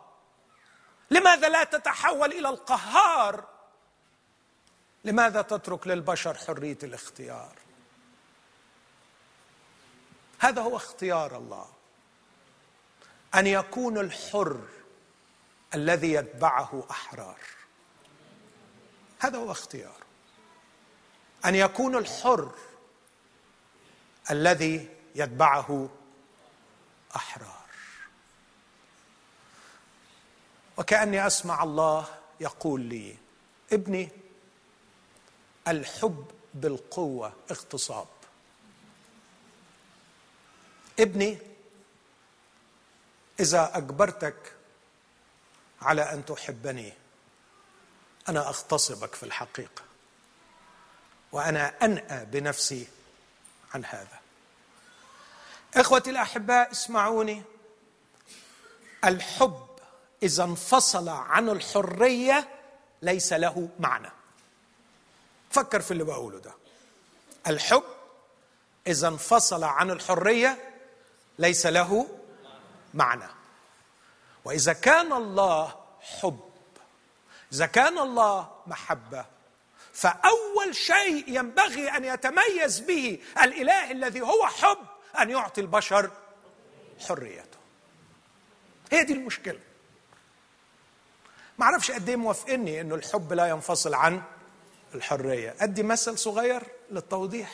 لماذا 1.11 1.49
لا 1.49 1.65
تتحول 1.65 2.33
إلى 2.33 2.49
القهار؟ 2.49 3.45
لماذا 5.05 5.43
تترك 5.43 5.87
للبشر 5.87 6.35
حرية 6.35 6.79
الاختيار؟ 6.83 7.53
هذا 10.39 10.63
هو 10.63 10.77
اختيار 10.77 11.37
الله. 11.37 11.69
أن 13.35 13.47
يكون 13.47 13.99
الحر 13.99 14.61
الذي 15.75 16.13
يتبعه 16.13 16.87
أحرار. 16.91 17.41
هذا 19.19 19.39
هو 19.39 19.51
اختيار. 19.51 20.03
أن 21.45 21.55
يكون 21.55 21.97
الحر 21.97 22.51
الذي 24.31 24.97
يتبعه 25.15 25.89
أحرار. 27.17 27.66
وكأني 30.77 31.27
أسمع 31.27 31.63
الله 31.63 32.07
يقول 32.41 32.81
لي 32.81 33.17
ابني 33.73 34.09
الحب 35.69 36.31
بالقوة 36.55 37.33
اغتصاب. 37.51 38.07
ابني 41.01 41.39
إذا 43.41 43.77
أجبرتك 43.77 44.53
على 45.83 46.03
أن 46.03 46.25
تحبني 46.25 46.93
أنا 48.29 48.49
أغتصبك 48.49 49.15
في 49.15 49.23
الحقيقة 49.23 49.83
وأنا 51.33 51.85
أنأى 51.85 52.25
بنفسي 52.25 52.87
عن 53.75 53.85
هذا. 53.85 54.21
إخوتي 55.75 56.11
الأحباء 56.11 56.71
اسمعوني. 56.71 57.43
الحب 59.05 59.67
إذا 60.23 60.45
انفصل 60.45 61.09
عن 61.09 61.49
الحرية 61.49 62.49
ليس 63.03 63.33
له 63.33 63.69
معنى. 63.79 64.11
فكر 65.51 65.81
في 65.81 65.91
اللي 65.91 66.05
بقوله 66.05 66.39
ده. 66.39 66.53
الحب 67.47 67.83
إذا 68.87 69.09
انفصل 69.09 69.65
عن 69.65 69.91
الحرية 69.91 70.73
ليس 71.39 71.67
له 71.67 72.09
معنى. 72.95 73.29
وإذا 74.45 74.73
كان 74.73 75.13
الله 75.13 75.75
حب 76.01 76.41
إذا 77.53 77.67
كان 77.67 77.99
الله 77.99 78.51
محبة 78.67 79.25
فأول 79.93 80.77
شيء 80.77 81.25
ينبغي 81.29 81.89
أن 81.89 82.05
يتميز 82.05 82.81
به 82.81 83.23
الإله 83.43 83.91
الذي 83.91 84.21
هو 84.21 84.47
حب 84.47 84.79
أن 85.21 85.31
يعطي 85.31 85.61
البشر 85.61 86.11
حريته. 87.09 87.59
هي 88.93 89.05
دي 89.05 89.13
المشكلة. 89.13 89.61
ما 91.59 91.65
أعرفش 91.65 91.91
قد 91.91 92.09
إيه 92.09 92.17
موافقني 92.17 92.81
إنه 92.81 92.95
الحب 92.95 93.33
لا 93.33 93.47
ينفصل 93.47 93.95
عن 93.95 94.23
الحرية. 94.95 95.55
أدي 95.61 95.83
مثل 95.83 96.19
صغير 96.19 96.63
للتوضيح. 96.91 97.53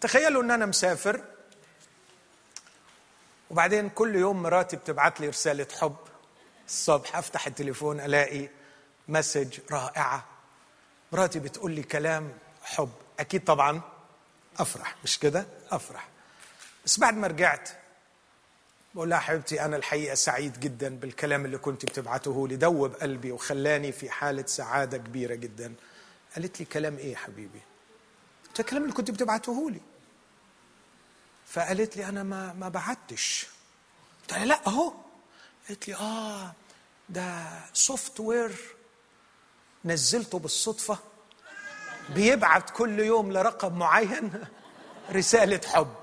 تخيلوا 0.00 0.42
إن 0.42 0.50
أنا 0.50 0.66
مسافر 0.66 1.24
وبعدين 3.50 3.88
كل 3.88 4.14
يوم 4.16 4.42
مراتي 4.42 4.76
بتبعت 4.76 5.20
لي 5.20 5.28
رسالة 5.28 5.66
حب. 5.80 5.96
الصبح 6.66 7.16
أفتح 7.16 7.46
التليفون 7.46 8.00
ألاقي 8.00 8.48
مسج 9.08 9.58
رائعة. 9.70 10.24
مراتي 11.12 11.38
بتقول 11.38 11.72
لي 11.72 11.82
كلام 11.82 12.32
حب. 12.62 12.92
أكيد 13.20 13.44
طبعا 13.44 13.80
أفرح. 14.58 14.96
مش 15.04 15.18
كده؟ 15.18 15.46
أفرح. 15.70 16.08
بس 16.84 16.98
بعد 16.98 17.14
ما 17.14 17.26
رجعت 17.26 17.68
بقول 18.94 19.10
لها 19.10 19.18
حبيبتي 19.18 19.64
أنا 19.64 19.76
الحقيقة 19.76 20.14
سعيد 20.14 20.60
جدا 20.60 20.96
بالكلام 20.98 21.44
اللي 21.44 21.58
كنت 21.58 21.86
بتبعته 21.86 22.48
لي. 22.48 22.56
دوب 22.56 22.94
قلبي 22.94 23.32
وخلاني 23.32 23.92
في 23.92 24.10
حالة 24.10 24.46
سعادة 24.46 24.98
كبيرة 24.98 25.34
جدا. 25.34 25.74
قالت 26.36 26.60
لي 26.60 26.66
كلام 26.66 26.98
يا 26.98 27.16
حبيبي؟ 27.16 27.60
قلت 28.48 28.60
الكلام 28.60 28.82
اللي 28.82 28.94
كنت 28.94 29.10
بتبعته 29.10 29.70
لي. 29.70 29.80
فقالت 31.46 31.96
لي 31.96 32.04
أنا 32.08 32.22
ما 32.22 32.52
ما 32.52 32.68
بعتش. 32.68 33.46
قلت 34.20 34.32
لها 34.32 34.44
لا 34.44 34.66
أهو. 34.66 34.92
قالت 35.68 35.88
لي 35.88 35.94
آه 35.94 36.52
ده 37.08 37.44
software 37.72 38.52
نزلته 39.84 40.38
بالصدفة. 40.38 40.98
بيبعت 42.14 42.70
كل 42.70 43.00
يوم 43.00 43.32
لرقم 43.32 43.78
معين. 43.78 44.32
رسالة 45.12 45.60
حب. 45.66 45.94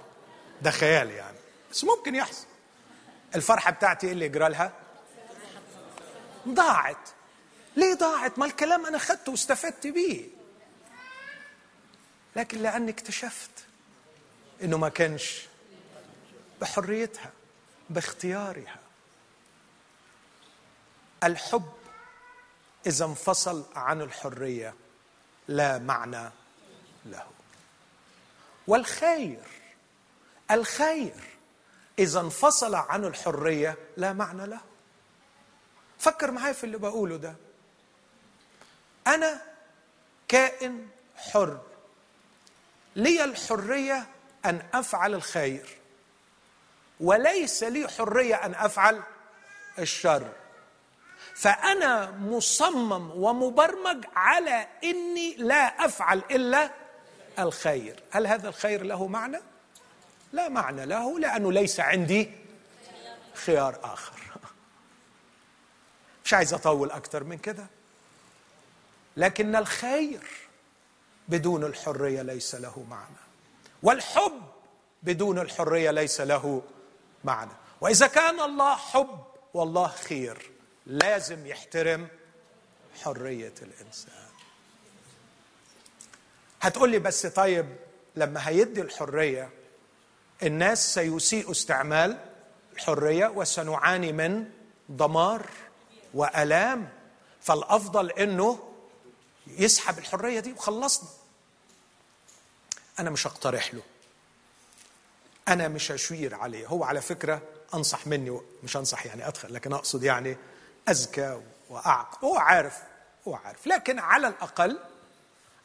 ده 0.61 0.71
خيال 0.71 1.09
يعني. 1.11 1.37
بس 1.71 1.83
ممكن 1.83 2.15
يحصل. 2.15 2.45
الفرحة 3.35 3.71
بتاعتي 3.71 4.07
إيه 4.07 4.13
اللي 4.13 4.25
يجرى 4.25 4.49
لها 4.49 4.73
ضاعت. 6.47 7.09
ليه 7.75 7.93
ضاعت؟ 7.93 8.39
ما 8.39 8.45
الكلام 8.45 8.85
أنا 8.85 8.97
أخذته 8.97 9.31
واستفدت 9.31 9.87
بيه. 9.87 10.27
لكن 12.35 12.57
لأني 12.57 12.91
اكتشفت 12.91 13.51
إنه 14.63 14.77
ما 14.77 14.89
كانش 14.89 15.45
بحريتها 16.61 17.31
باختيارها. 17.89 18.79
الحب 21.23 21.73
إذا 22.87 23.05
انفصل 23.05 23.65
عن 23.75 24.01
الحرية 24.01 24.73
لا 25.47 25.77
معنى 25.77 26.29
له. 27.05 27.27
والخير 28.67 29.43
الخير 30.51 31.28
إذا 31.99 32.19
انفصل 32.19 32.75
عن 32.75 33.05
الحرية 33.05 33.77
لا 33.97 34.13
معنى 34.13 34.47
له. 34.47 34.59
فكر 35.99 36.31
معايا 36.31 36.53
في 36.53 36.63
اللي 36.63 36.77
بقوله 36.77 37.17
ده. 37.17 37.35
أنا 39.07 39.41
كائن 40.27 40.87
حر. 41.15 41.59
لي 42.95 43.23
الحرية 43.23 44.07
أن 44.45 44.61
أفعل 44.73 45.13
الخير 45.13 45.77
وليس 46.99 47.63
لي 47.63 47.87
حرية 47.87 48.35
أن 48.35 48.55
أفعل 48.55 49.01
الشر. 49.79 50.31
فأنا 51.35 52.11
مصمم 52.11 53.11
ومبرمج 53.11 54.05
على 54.15 54.67
إني 54.83 55.35
لا 55.35 55.85
أفعل 55.85 56.21
إلا 56.31 56.71
الخير. 57.39 58.03
هل 58.11 58.27
هذا 58.27 58.49
الخير 58.49 58.83
له 58.83 59.07
معنى؟ 59.07 59.39
لا 60.33 60.49
معنى 60.49 60.85
له 60.85 61.19
لأنه 61.19 61.51
ليس 61.51 61.79
عندي 61.79 62.31
خيار 63.33 63.79
آخر. 63.83 64.19
مش 66.25 66.33
عايز 66.33 66.53
أطول 66.53 66.91
أكثر 66.91 67.23
من 67.23 67.37
كده. 67.37 67.65
لكن 69.17 69.55
الخير 69.55 70.21
بدون 71.27 71.63
الحرية 71.63 72.21
ليس 72.21 72.55
له 72.55 72.85
معنى. 72.89 73.15
والحب 73.83 74.41
بدون 75.03 75.39
الحرية 75.39 75.91
ليس 75.91 76.21
له 76.21 76.61
معنى. 77.23 77.51
وإذا 77.81 78.07
كان 78.07 78.39
الله 78.39 78.75
حب 78.75 79.23
والله 79.53 79.87
خير. 79.87 80.51
لازم 80.85 81.47
يحترم 81.47 82.07
حرية 83.03 83.53
الإنسان. 83.61 84.29
هتقول 86.61 86.89
لي 86.89 86.99
بس 86.99 87.25
طيب 87.25 87.75
لما 88.15 88.47
هيدي 88.47 88.81
الحرية 88.81 89.49
الناس 90.43 90.93
سيسيء 90.93 91.51
استعمال 91.51 92.17
الحرية 92.73 93.27
وسنعاني 93.27 94.11
من 94.13 94.49
دمار 94.89 95.49
وألام 96.13 96.89
فالأفضل 97.41 98.11
إنه 98.11 98.59
يسحب 99.47 99.97
الحرية 99.97 100.39
دي 100.39 100.53
وخلصنا. 100.53 101.09
أنا 102.99 103.09
مش 103.09 103.27
هقترح 103.27 103.73
له. 103.73 103.81
أنا 105.47 105.67
مش 105.67 105.91
هشير 105.91 106.35
عليه. 106.35 106.67
هو 106.67 106.83
على 106.83 107.01
فكرة 107.01 107.41
أنصح 107.73 108.07
مني 108.07 108.41
مش 108.63 108.77
أنصح 108.77 109.05
يعني 109.05 109.27
أدخل 109.27 109.53
لكن 109.53 109.73
أقصد 109.73 110.03
يعني 110.03 110.37
اذكى 110.89 111.41
وأعقل. 111.69 112.27
هو 112.27 112.37
عارف 112.37 112.77
هو 113.27 113.35
عارف. 113.35 113.67
لكن 113.67 113.99
على 113.99 114.27
الأقل 114.27 114.79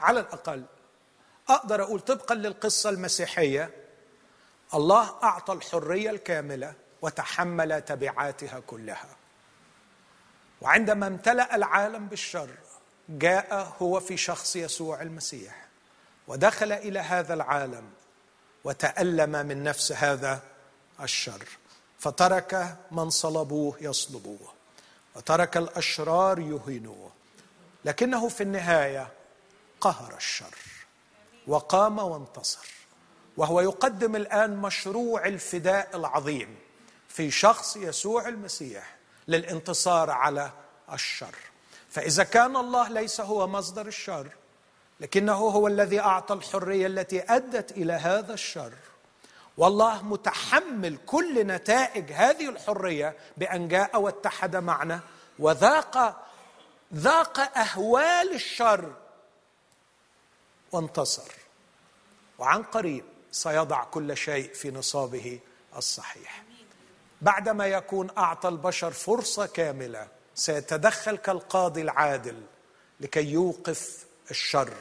على 0.00 0.20
الأقل 0.20 0.64
أقدر 1.48 1.82
أقول 1.82 2.00
طبقا 2.00 2.34
للقصة 2.34 2.90
المسيحية 2.90 3.70
الله 4.74 5.14
أعطى 5.22 5.52
الحرية 5.52 6.10
الكاملة 6.10 6.74
وتحمل 7.02 7.82
تبعاتها 7.82 8.60
كلها. 8.60 9.16
وعندما 10.60 11.06
امتلأ 11.06 11.56
العالم 11.56 12.06
بالشر 12.06 12.50
جاء 13.08 13.76
هو 13.82 14.00
في 14.00 14.16
شخص 14.16 14.56
يسوع 14.56 15.02
المسيح 15.02 15.66
ودخل 16.28 16.72
إلى 16.72 16.98
هذا 16.98 17.34
العالم 17.34 17.90
وتألم 18.64 19.46
من 19.46 19.62
نفس 19.62 19.92
هذا 19.92 20.42
الشر. 21.00 21.44
فترك 21.98 22.76
من 22.90 23.10
صلبوه 23.10 23.76
يصلبوه 23.80 24.52
وترك 25.16 25.56
الأشرار 25.56 26.38
يهينوه. 26.38 27.12
لكنه 27.84 28.28
في 28.28 28.42
النهاية 28.42 29.12
قهر 29.80 30.16
الشر 30.16 30.56
وقام 31.46 31.98
وانتصر. 31.98 32.83
وهو 33.36 33.60
يقدم 33.60 34.16
الآن 34.16 34.56
مشروع 34.56 35.26
الفداء 35.26 35.96
العظيم 35.96 36.56
في 37.08 37.30
شخص 37.30 37.76
يسوع 37.76 38.28
المسيح 38.28 38.96
للانتصار 39.28 40.10
على 40.10 40.50
الشر. 40.92 41.34
فإذا 41.90 42.24
كان 42.24 42.56
الله 42.56 42.88
ليس 42.88 43.20
هو 43.20 43.46
مصدر 43.46 43.86
الشر 43.86 44.28
لكنه 45.00 45.34
هو 45.34 45.68
الذي 45.68 46.00
أعطى 46.00 46.34
الحرية 46.34 46.86
التي 46.86 47.22
أدت 47.22 47.72
إلى 47.72 47.92
هذا 47.92 48.34
الشر. 48.34 48.72
والله 49.56 50.02
متحمل 50.02 50.98
كل 51.06 51.46
نتائج 51.46 52.12
هذه 52.12 52.48
الحرية 52.48 53.16
بأن 53.36 53.68
جاء 53.68 54.00
واتحد 54.00 54.56
معنا 54.56 55.00
وذاق 55.38 56.26
ذاق 56.94 57.58
أهوال 57.58 58.34
الشر 58.34 58.92
وانتصر. 60.72 61.32
وعن 62.38 62.62
قريب 62.62 63.04
سيضع 63.34 63.84
كل 63.84 64.16
شيء 64.16 64.52
في 64.52 64.70
نصابه 64.70 65.38
الصحيح. 65.76 66.44
بعدما 67.22 67.66
يكون 67.66 68.10
أعطى 68.18 68.48
البشر 68.48 68.90
فرصة 68.90 69.46
كاملة 69.46 70.08
سيتدخل 70.34 71.16
كالقاضي 71.16 71.82
العادل 71.82 72.42
لكي 73.00 73.24
يوقف 73.24 74.04
الشر 74.30 74.74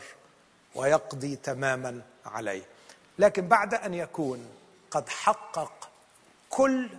ويقضي 0.75 1.35
تماما 1.35 2.01
عليه. 2.25 2.65
لكن 3.19 3.47
بعد 3.47 3.73
أن 3.73 3.93
يكون 3.93 4.45
قد 4.91 5.09
حقق 5.09 5.89
كل 6.49 6.89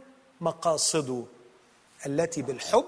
مقاصده 0.40 1.24
التي 2.07 2.42
بالحب 2.42 2.86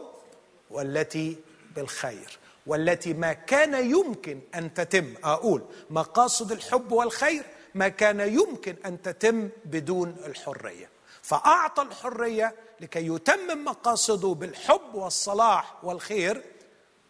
والتي 0.71 1.37
بالخير 1.75 2.39
والتي 2.67 3.15
ما 3.15 3.33
كان 3.33 3.91
يمكن 3.91 4.41
أن 4.55 4.75
تتم. 4.75 5.15
أقول 5.25 5.63
مقاصد 5.91 6.53
الحب 6.53 6.93
والخير 6.93 7.45
ما 7.77 7.89
كان 7.89 8.21
يمكن 8.21 8.77
أن 8.87 9.03
تتم 9.03 9.49
بدون 9.65 10.17
الحرية. 10.27 10.89
فأعطى 11.23 11.83
الحرية 11.83 12.55
لكي 12.81 13.07
يتمم 13.07 13.65
مقاصده 13.65 14.29
بالحب 14.29 14.95
والصلاح 14.95 15.85
والخير 15.85 16.43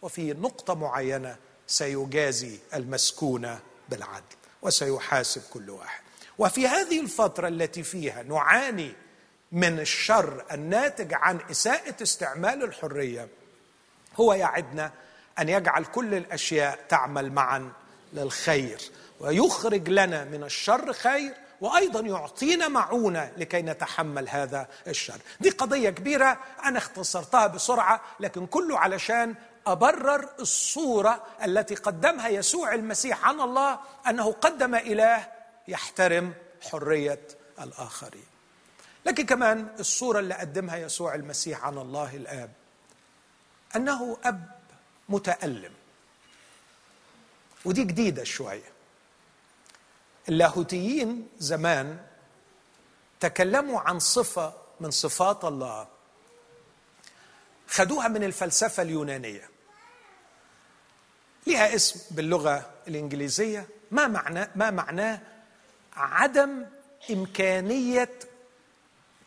وفي 0.01 0.33
نقطة 0.33 0.73
معينة 0.73 1.35
سيجازي 1.67 2.59
المسكونه 2.73 3.59
بالعدل 3.89 4.35
وسيحاسب 4.61 5.41
كل 5.53 5.69
واحد. 5.69 6.01
وفي 6.37 6.67
هذه 6.67 6.99
الفترة 6.99 7.47
التي 7.47 7.83
فيها 7.83 8.23
نعاني 8.23 8.93
من 9.51 9.79
الشر 9.79 10.45
الناتج 10.51 11.13
عن 11.13 11.39
إساءة 11.51 12.03
استعمال 12.03 12.63
الحرية 12.63 13.27
هو 14.19 14.33
يعدنا 14.33 14.91
أن 15.39 15.49
يجعل 15.49 15.85
كل 15.85 16.13
الأشياء 16.13 16.85
تعمل 16.89 17.31
معا 17.31 17.71
للخير. 18.13 18.81
ويخرج 19.19 19.89
لنا 19.89 20.23
من 20.23 20.43
الشر 20.43 20.93
خير 20.93 21.33
وأيضا 21.61 21.99
يعطينا 21.99 22.67
معونة 22.67 23.31
لكي 23.37 23.61
نتحمل 23.61 24.29
هذا 24.29 24.67
الشر. 24.87 25.19
دي 25.39 25.49
قضية 25.49 25.89
كبيرة 25.89 26.39
أنا 26.65 26.77
اختصرتها 26.77 27.47
بسرعة 27.47 28.01
لكن 28.19 28.45
كله 28.45 28.79
علشان 28.79 29.35
أبرر 29.67 30.29
الصورة 30.39 31.23
التي 31.43 31.75
قدمها 31.75 32.27
يسوع 32.27 32.73
المسيح 32.73 33.27
عن 33.27 33.41
الله 33.41 33.79
أنه 34.07 34.31
قدم 34.31 34.75
إله 34.75 35.27
يحترم 35.67 36.33
حرية 36.71 37.27
الآخرين. 37.61 38.25
لكن 39.05 39.25
كمان 39.25 39.67
الصورة 39.79 40.19
اللي 40.19 40.33
قدمها 40.33 40.77
يسوع 40.77 41.15
المسيح 41.15 41.65
عن 41.65 41.77
الله 41.77 42.15
الآب 42.15 42.51
أنه 43.75 44.17
أب 44.23 44.47
متألم. 45.09 45.73
ودي 47.65 47.83
جديدة 47.83 48.23
شوية. 48.23 48.76
اللاهوتيين 50.29 51.27
زمان 51.39 51.97
تكلموا 53.19 53.79
عن 53.79 53.99
صفة 53.99 54.53
من 54.79 54.91
صفات 54.91 55.45
الله. 55.45 55.87
خدوها 57.67 58.07
من 58.07 58.23
الفلسفة 58.23 58.83
اليونانية. 58.83 59.49
لها 61.47 61.75
اسم 61.75 61.99
باللغة 62.11 62.69
الإنجليزية. 62.87 63.67
ما 63.91 64.07
معناه 64.07 64.49
ما 64.55 64.71
معناه 64.71 65.19
عدم 65.93 66.65
إمكانية 67.11 68.09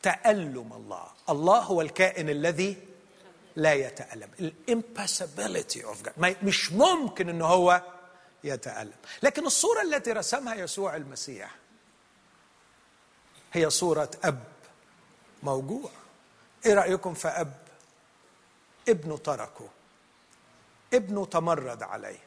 تألم 0.02 0.72
الله. 0.72 1.06
الله 1.30 1.58
هو 1.58 1.80
الكائن 1.80 2.28
الذي 2.28 2.76
لا 3.56 3.72
يتألم. 3.72 4.28
ال 4.40 4.51
impassibility 4.51 5.84
of 5.84 6.02
God 6.02 6.36
مش 6.42 6.72
ممكن 6.72 7.28
ان 7.28 7.42
هو 7.42 7.82
يتألم. 8.44 8.92
لكن 9.22 9.46
الصورة 9.46 9.82
التي 9.82 10.12
رسمها 10.12 10.54
يسوع 10.54 10.96
المسيح 10.96 11.54
هي 13.52 13.70
صورة 13.70 14.10
أب 14.24 14.44
موجوع. 15.42 15.90
إيه 16.66 16.74
رأيكم 16.74 17.14
في 17.14 17.28
أب؟ 17.28 17.52
ابنه 18.88 19.16
تركه. 19.16 19.68
ابنه 20.94 21.26
تمرد 21.26 21.82
عليه. 21.82 22.18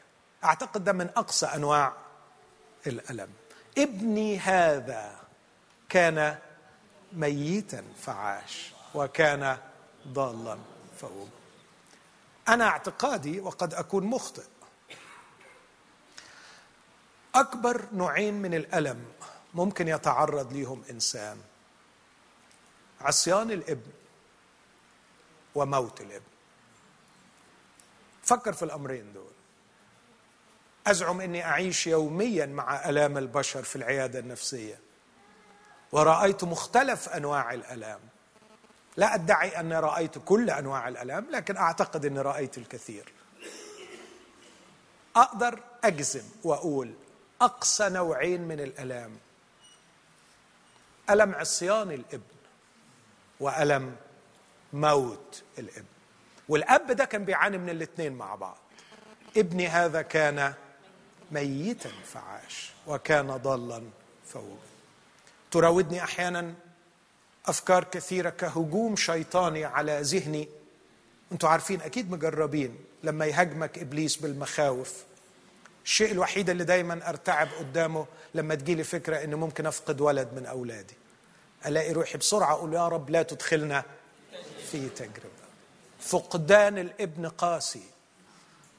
أعتقد 0.44 0.84
ده 0.84 0.92
من 0.92 1.10
أقصى 1.16 1.46
أنواع 1.46 1.92
الألم. 2.86 3.30
ابني 3.78 4.38
هذا 4.38 5.16
كان 5.88 6.38
ميتا 7.12 7.84
فعاش 8.00 8.72
وكان 8.94 9.58
ضالا 10.08 10.58
فوجد 11.00 11.28
أنا 12.48 12.64
اعتقادي 12.64 13.40
وقد 13.40 13.74
أكون 13.74 14.04
مخطئ. 14.04 14.44
أكبر 17.34 17.84
نوعين 17.92 18.34
من 18.34 18.54
الألم 18.54 19.04
ممكن 19.54 19.88
يتعرض 19.88 20.52
ليهم 20.52 20.82
إنسان. 20.90 21.38
عصيان 23.00 23.50
الإبن 23.50 23.90
وموت 25.54 26.00
الإبن. 26.00 26.24
فكر 28.22 28.52
في 28.52 28.64
الأمرين 28.64 29.12
دول. 29.12 29.32
أزعم 30.86 31.20
إني 31.20 31.44
أعيش 31.44 31.86
يوميا 31.86 32.46
مع 32.46 32.88
ألام 32.88 33.18
البشر 33.18 33.62
في 33.62 33.76
العيادة 33.76 34.18
النفسية. 34.18 34.78
ورأيت 35.92 36.44
مختلف 36.44 37.08
أنواع 37.08 37.54
الألام. 37.54 38.00
لا 38.96 39.14
أدعي 39.14 39.60
أني 39.60 39.78
رأيت 39.78 40.18
كل 40.18 40.50
أنواع 40.50 40.88
الألام 40.88 41.26
لكن 41.30 41.56
أعتقد 41.56 42.04
إني 42.04 42.20
رأيت 42.20 42.58
الكثير. 42.58 43.12
أقدر 45.16 45.60
أجزم 45.84 46.24
وأقول 46.44 46.94
أقصى 47.44 47.88
نوعين 47.88 48.40
من 48.40 48.60
الالام 48.60 49.16
ألم 51.10 51.34
عصيان 51.34 51.90
الإبن 51.90 52.34
وألم 53.40 53.96
موت 54.72 55.42
الإبن. 55.58 55.84
والأب 56.48 56.92
ده 56.92 57.04
كان 57.04 57.24
بيعاني 57.24 57.58
من 57.58 57.70
الاثنين 57.70 58.12
مع 58.12 58.34
بعض. 58.34 58.56
ابني 59.36 59.68
هذا 59.68 60.02
كان 60.02 60.54
ميتا 61.32 61.90
فعاش 62.04 62.72
وكان 62.86 63.26
ضالا 63.36 63.82
فوجد 64.26 64.58
تراودني 65.50 66.04
أحيانا 66.04 66.54
أفكار 67.46 67.84
كثيرة 67.84 68.30
كهجوم 68.30 68.96
شيطاني 68.96 69.64
على 69.64 70.00
ذهني. 70.00 70.48
أنتوا 71.32 71.48
عارفين 71.48 71.80
أكيد 71.80 72.10
مجربين 72.10 72.78
لما 73.02 73.26
يهاجمك 73.26 73.78
إبليس 73.78 74.16
بالمخاوف. 74.16 75.04
الشيء 75.84 76.12
الوحيد 76.12 76.50
اللي 76.50 76.64
دايما 76.64 77.08
أرتعب 77.08 77.48
قدامه 77.58 78.06
لما 78.34 78.54
تجيلي 78.54 78.84
فكرة 78.84 79.24
إنه 79.24 79.36
ممكن 79.36 79.66
أفقد 79.66 80.00
ولد 80.00 80.28
من 80.36 80.46
أولادي. 80.46 80.94
ألاقي 81.66 81.92
روحي 81.92 82.18
بسرعة 82.18 82.52
أقول 82.52 82.74
يا 82.74 82.88
رب 82.88 83.10
لا 83.10 83.22
تدخلنا 83.22 83.84
في 84.70 84.88
تجربة. 84.88 85.44
فقدان 86.00 86.78
الابن 86.78 87.28
قاسي 87.28 87.82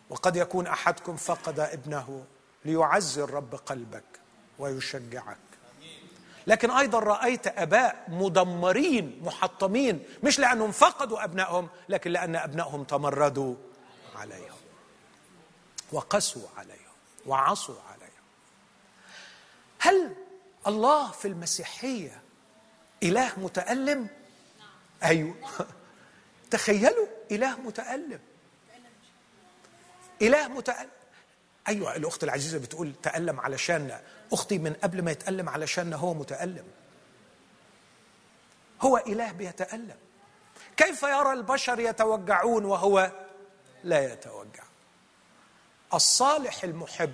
وقد 0.09 0.35
يكون 0.35 0.67
أحدكم 0.67 1.15
فقد 1.17 1.59
ابنه 1.59 2.25
ليعزي 2.65 3.23
الرب 3.23 3.55
قلبك 3.55 4.03
ويشجعك. 4.59 5.37
لكن 6.47 6.71
أيضا 6.71 6.99
رأيت 6.99 7.47
أباء 7.47 8.03
مدمرين 8.07 9.21
محطمين 9.23 10.03
مش 10.23 10.39
لأنهم 10.39 10.71
فقدوا 10.71 11.23
أبنائهم 11.23 11.69
لكن 11.89 12.11
لأن 12.11 12.35
أبنائهم 12.35 12.83
تمردوا 12.83 13.55
عليهم 14.15 14.55
وقسوا 15.91 16.47
عليهم. 16.57 16.84
وعصوا 17.25 17.81
عليهم 17.91 18.05
هل 19.79 20.15
الله 20.67 21.11
في 21.11 21.27
المسيحية 21.27 22.21
إله 23.03 23.39
متألم؟ 23.39 24.07
أيوه. 25.03 25.35
تخيلوا 26.51 27.07
إله 27.31 27.59
متألم. 27.59 28.19
إله 30.21 30.47
متألم. 30.47 30.89
أيوه 31.67 31.95
الأخت 31.95 32.23
العزيزة 32.23 32.57
بتقول 32.57 32.93
تألم 33.03 33.39
علشان 33.39 33.99
أختي 34.33 34.57
من 34.57 34.73
قبل 34.73 35.01
ما 35.01 35.11
يتألم 35.11 35.49
علشان 35.49 35.93
هو 35.93 36.13
متألم. 36.13 36.65
هو 38.81 38.97
إله 38.97 39.31
بيتألم. 39.31 39.97
كيف 40.77 41.03
يرى 41.03 41.33
البشر 41.33 41.79
يتوجعون 41.79 42.65
وهو 42.65 43.11
لا 43.83 44.13
يتوجع؟ 44.13 44.63
الصالح 45.95 46.63
المحب 46.63 47.13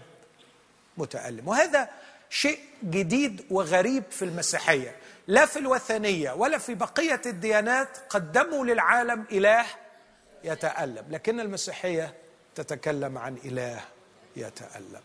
متألم. 0.98 1.48
وهذا 1.48 1.90
شيء 2.30 2.60
جديد 2.84 3.46
وغريب 3.50 4.04
في 4.12 4.26
المسيحية. 4.26 4.96
لا 5.28 5.46
في 5.46 5.60
الوثنية 5.60 6.32
ولا 6.32 6.58
في 6.58 6.76
بقية 6.76 7.22
الديانات 7.26 7.98
قدموا 8.10 8.66
للعالم 8.66 9.26
إله 9.32 9.66
يتألم. 10.44 11.06
لكن 11.10 11.40
المسيحية 11.40 12.14
تتكلم 12.56 13.18
عن 13.18 13.38
إله 13.46 13.82
يتألم. 14.36 15.02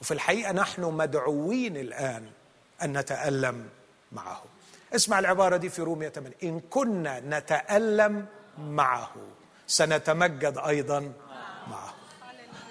وفي 0.00 0.14
الحقيقة 0.14 0.52
نحن 0.52 0.82
مدعوين 0.82 1.76
الآن 1.76 2.30
أن 2.82 2.98
نتألم 2.98 3.68
معه. 4.12 4.44
اسمع 4.94 5.18
العبارة 5.18 5.56
دي 5.56 5.68
في 5.68 5.82
رومية 5.82 6.08
8 6.08 6.34
إن 6.42 6.60
كنا 6.60 7.20
نتألم 7.20 8.26
معه 8.58 9.14
سنتمجد 9.66 10.58
معه 10.58 11.12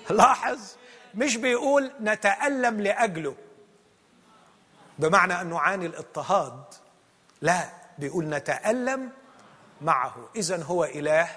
لاحظ 0.09 0.59
مش 1.15 1.37
بيقول 1.37 1.91
نتألم 2.01 2.81
لأجله. 2.81 3.35
بمعنى 4.99 5.41
أن 5.41 5.49
نعاني 5.49 5.85
الاضطهاد. 5.85 6.63
لا 7.41 7.69
بيقول 7.97 8.25
نتألم 8.25 9.11
معه. 9.81 10.29
اذا 10.35 10.63
هو 10.63 10.83
إله 10.83 11.29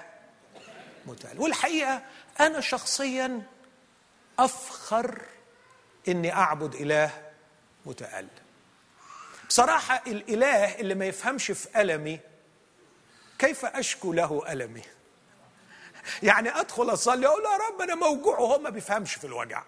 متألم. 1.05 1.41
والحقيقة 1.41 2.01
أنا 2.39 2.61
شخصيا 2.61 3.41
أفخر 4.39 5.21
إني 6.07 6.33
أعبد 6.33 6.75
إله 6.75 7.11
متألم. 7.85 8.29
بصراحة 9.49 10.03
الإله 10.07 10.75
اللي 10.79 10.95
ما 10.95 11.05
يفهمش 11.05 11.51
في 11.51 11.81
ألمي 11.81 12.19
كيف 13.39 13.65
أشكو 13.65 14.13
له 14.13 14.51
ألمي؟ 14.51 14.81
يعني 16.23 16.59
ادخل 16.59 16.93
اصلي 16.93 17.27
أقول 17.27 17.43
يا 17.43 17.57
رب 17.69 17.81
أنا 17.81 17.95
موجوع 17.95 18.39
وهو 18.39 18.59
ما 18.59 18.69
بيفهمش 18.69 19.15
في 19.15 19.27
الوجع. 19.27 19.63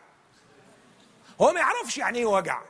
هو 1.41 1.51
ما 1.51 1.59
يعرفش 1.59 1.97
يعني 1.97 2.19
إيه 2.19 2.25
وجع. 2.25 2.61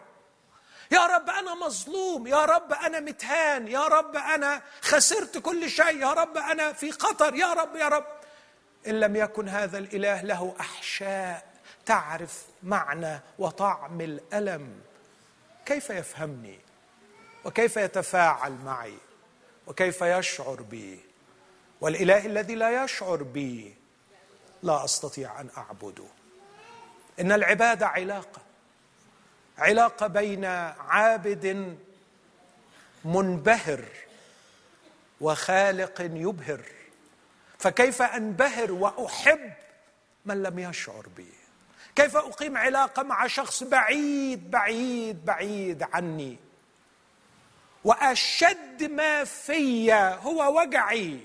يا 0.92 1.06
رب 1.06 1.30
أنا 1.30 1.56
مظلوم 1.56 2.28
يا 2.28 2.46
رب 2.46 2.74
أنا 2.74 3.00
متهان 3.00 3.68
يا 3.68 3.88
رب 3.88 4.16
أنا 4.16 4.62
خسرت 4.82 5.38
كل 5.38 5.70
شيء 5.70 5.98
يا 5.98 6.14
رب 6.14 6.38
أنا 6.38 6.74
في 6.74 6.92
خطر 6.92 7.36
يا 7.36 7.54
رب 7.54 7.76
يا 7.76 7.88
رب. 7.88 8.06
إن 8.88 9.00
لم 9.00 9.16
يكن 9.16 9.50
هذا 9.50 9.78
الإله 9.78 10.22
له 10.22 10.56
أحشاء 10.60 11.50
تعرف 11.86 12.44
معنى 12.64 13.20
وطعم 13.40 14.02
الألم. 14.02 14.82
كيف 15.66 15.90
يفهمني؟ 15.90 16.60
وكيف 17.46 17.78
يتفاعل 17.78 18.52
معي؟ 18.66 18.98
وكيف 19.68 20.02
يشعر 20.02 20.62
بي؟ 20.62 21.09
والإله 21.82 22.26
الذي 22.26 22.56
لا 22.56 22.84
يشعر 22.84 23.24
بي 23.24 23.76
لا 24.64 24.86
أستطيع 24.86 25.42
أن 25.42 25.50
أعبده. 25.58 26.06
إن 27.20 27.32
العباده 27.32 27.88
علاقة 27.88 28.42
علاقة 29.58 30.08
بين 30.08 30.46
عابد 30.46 31.78
منبهر 33.06 33.86
وخالق 35.22 36.02
يبهر. 36.02 36.62
فكيف 37.60 38.02
أنبهر 38.02 38.72
وأحب 38.72 39.54
من 40.26 40.44
لم 40.44 40.60
يشعر 40.60 41.08
بي؟ 41.18 41.28
كيف 41.96 42.18
أقيم 42.18 42.58
علاقة 42.58 43.04
مع 43.04 43.28
شخص 43.28 43.64
بعيد 43.64 44.52
بعيد 44.52 45.26
بعيد 45.26 45.84
عني؟ 45.84 46.38
وأشد 47.84 48.84
ما 48.84 49.24
في 49.24 49.94
هو 49.94 50.62
وجعي. 50.62 51.20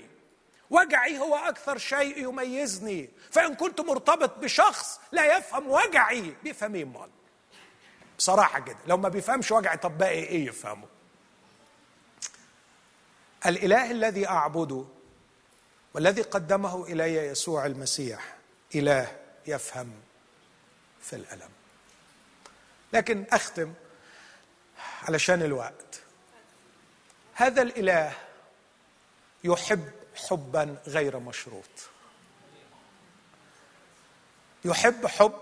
وجعي 0.69 1.19
هو 1.19 1.35
أكثر 1.35 1.77
شيء 1.77 2.17
يميزني. 2.17 3.09
فإن 3.31 3.55
كنت 3.55 3.81
مرتبط 3.81 4.37
بشخص 4.37 4.99
لا 5.11 5.37
يفهم 5.37 5.67
وجعي 5.69 6.35
بيفهم 6.43 6.75
إيه 6.75 6.85
مال. 6.85 7.09
بصراحة 8.17 8.59
كده 8.59 8.77
لو 8.87 8.97
ما 8.97 9.09
بيفهمش 9.09 9.51
وجعي 9.51 9.77
طب 9.77 9.97
باقي 9.97 10.23
إيه 10.23 10.45
يفهمه؟ 10.45 10.87
الإله 13.45 13.91
الذي 13.91 14.27
أعبده 14.27 14.85
والذي 15.93 16.21
قدمه 16.21 16.85
إلي 16.85 17.15
يسوع 17.15 17.65
المسيح 17.65 18.35
إله 18.75 19.17
يفهم 19.47 19.91
في 21.01 21.15
الألم. 21.15 21.49
لكن 22.93 23.25
أختم 23.31 23.73
علشان 25.03 25.41
الوقت. 25.41 26.01
هذا 27.33 27.61
الإله 27.61 28.13
يحب 29.43 29.91
حبا 30.15 30.77
غير 30.87 31.19
مشروط. 31.19 31.89
يحب 34.65 35.07
حب 35.07 35.33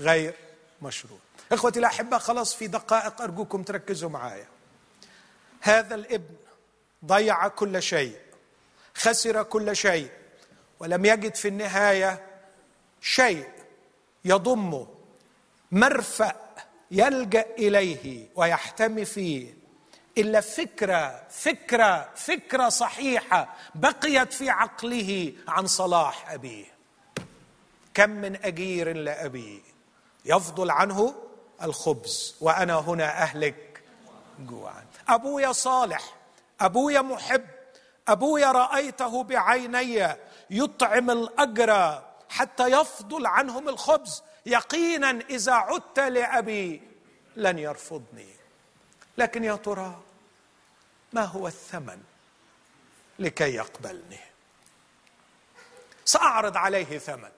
غير 0.00 0.34
مشروط. 0.82 1.20
إخوتي 1.52 1.78
الاحباء 1.78 2.18
خلاص 2.18 2.54
في 2.54 2.66
دقائق 2.66 3.22
أرجوكم 3.22 3.62
تركزوا 3.62 4.10
معايا. 4.10 4.48
هذا 5.60 5.94
الابن 5.94 6.34
ضيع 7.04 7.48
كل 7.48 7.82
شيء 7.82 8.20
خسر 8.94 9.42
كل 9.42 9.76
شيء 9.76 10.10
ولم 10.78 11.04
يجد 11.04 11.34
في 11.34 11.48
النهاية 11.48 12.26
شيء 13.00 13.48
يضمه. 14.24 14.88
مرفأ 15.72 16.36
يلجأ 16.90 17.46
إليه 17.58 18.28
ويحتمي 18.34 19.04
فيه. 19.04 19.59
إلا 20.18 20.40
فكرة 20.40 21.22
فكرة 21.30 22.08
فكرة 22.14 22.68
صحيحة 22.68 23.56
بقيت 23.74 24.32
في 24.32 24.50
عقله 24.50 25.32
عن 25.48 25.66
صلاح 25.66 26.30
أبيه. 26.30 26.66
كم 27.94 28.10
من 28.10 28.44
أجير 28.44 28.96
لأبيه. 28.96 29.60
يفضل 30.24 30.70
عنه 30.70 31.14
الخبز 31.62 32.36
وأنا 32.40 32.78
هنا 32.78 33.22
أهلك 33.22 33.82
جوعا. 34.38 34.84
أبويا 35.08 35.52
صالح 35.52 36.16
أبويا 36.60 37.00
محب 37.00 37.46
أبويا 38.08 38.52
رأيته 38.52 39.22
بعيني 39.22 40.16
يطعم 40.50 41.10
الأجر 41.10 42.02
حتى 42.28 42.66
يفضل 42.66 43.26
عنهم 43.26 43.68
الخبز. 43.68 44.22
يقينا 44.46 45.10
إذا 45.10 45.52
عدت 45.52 45.98
لأبي 45.98 46.82
لن 47.36 47.58
يرفضني. 47.58 48.39
لكن 49.20 49.44
يا 49.44 49.56
ترى 49.56 50.02
ما 51.12 51.24
هو 51.24 51.46
الثمن 51.46 52.02
لكي 53.18 53.54
يقبلني؟ 53.54 54.18
سأعرض 56.04 56.56
عليه 56.56 56.98
ثمن. 56.98 57.30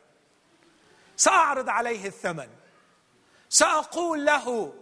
سأعرض 1.17 1.69
عليه 1.69 2.07
الثمن. 2.07 2.49
سأقول 3.49 4.25
له 4.25 4.75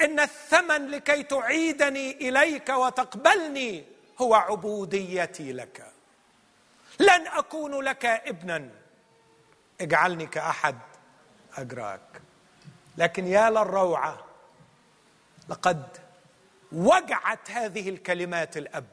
إن 0.00 0.20
الثمن 0.20 0.88
لكي 0.88 1.22
تعيدني 1.22 2.10
إليك 2.28 2.68
وتقبلني 2.68 3.84
هو 4.20 4.34
عبوديتي 4.34 5.52
لك. 5.52 5.92
لن 7.00 7.26
أكون 7.26 7.80
لك 7.80 8.04
ابنا. 8.06 8.70
اجعلني 9.80 10.26
كأحد 10.26 10.78
أجراك. 11.56 12.22
لكن 12.96 13.26
يا 13.26 13.50
للروعة 13.50 14.24
لقد 15.48 16.07
وجعت 16.72 17.50
هذه 17.50 17.88
الكلمات 17.88 18.56
الأب 18.56 18.86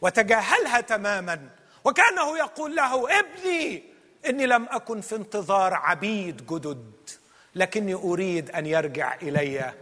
وتجاهلها 0.00 0.80
تماما 0.80 1.48
وكأنه 1.84 2.38
يقول 2.38 2.76
له 2.76 3.18
ابني 3.20 3.82
إني 4.26 4.46
لم 4.46 4.66
أكن 4.70 5.00
في 5.00 5.16
انتظار 5.16 5.74
عبيد 5.74 6.46
جدد 6.46 7.10
لكني 7.54 7.94
أريد 7.94 8.50
أن 8.50 8.66
يرجع 8.66 9.14
إلي 9.22 9.74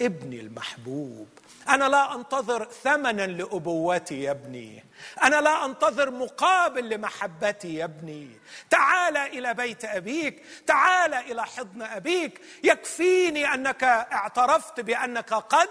ابني 0.00 0.40
المحبوب. 0.40 1.28
أنا 1.68 1.88
لا 1.88 2.14
أنتظر 2.14 2.68
ثمنا 2.82 3.26
لأبوتي 3.26 4.22
يا 4.22 4.30
ابني. 4.30 4.84
أنا 5.22 5.40
لا 5.40 5.64
أنتظر 5.64 6.10
مقابل 6.10 6.88
لمحبتي 6.88 7.74
يا 7.74 7.84
ابني. 7.84 8.28
تعال 8.70 9.16
إلى 9.16 9.54
بيت 9.54 9.84
أبيك 9.84 10.42
تعال 10.66 11.14
إلى 11.14 11.44
حضن 11.46 11.82
أبيك. 11.82 12.40
يكفيني 12.64 13.54
أنك 13.54 13.84
اعترفت 13.84 14.80
بأنك 14.80 15.34
قد 15.34 15.68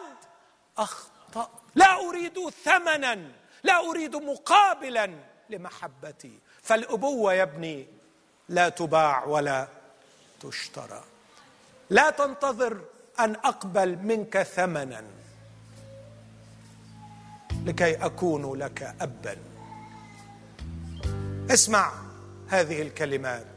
اخطات 0.77 1.49
لا 1.75 2.09
أريد 2.09 2.49
ثمنا 2.49 3.31
لا 3.63 3.89
أريد 3.89 4.15
مقابلا 4.15 5.09
لمحبتي. 5.49 6.39
فالأبوة 6.61 7.33
يا 7.33 7.43
ابني 7.43 7.87
لا 8.49 8.69
تباع 8.69 9.25
ولا 9.25 9.67
تشترى. 10.39 11.03
لا 11.89 12.09
تنتظر 12.09 12.81
أن 13.19 13.35
أقبل 13.35 13.97
منك 13.97 14.43
ثمنا 14.43 15.03
لكي 17.65 17.95
أكون 17.95 18.59
لك 18.59 18.95
أبا. 19.01 19.37
اسمع 21.53 21.93
هذه 22.47 22.81
الكلمات. 22.81 23.47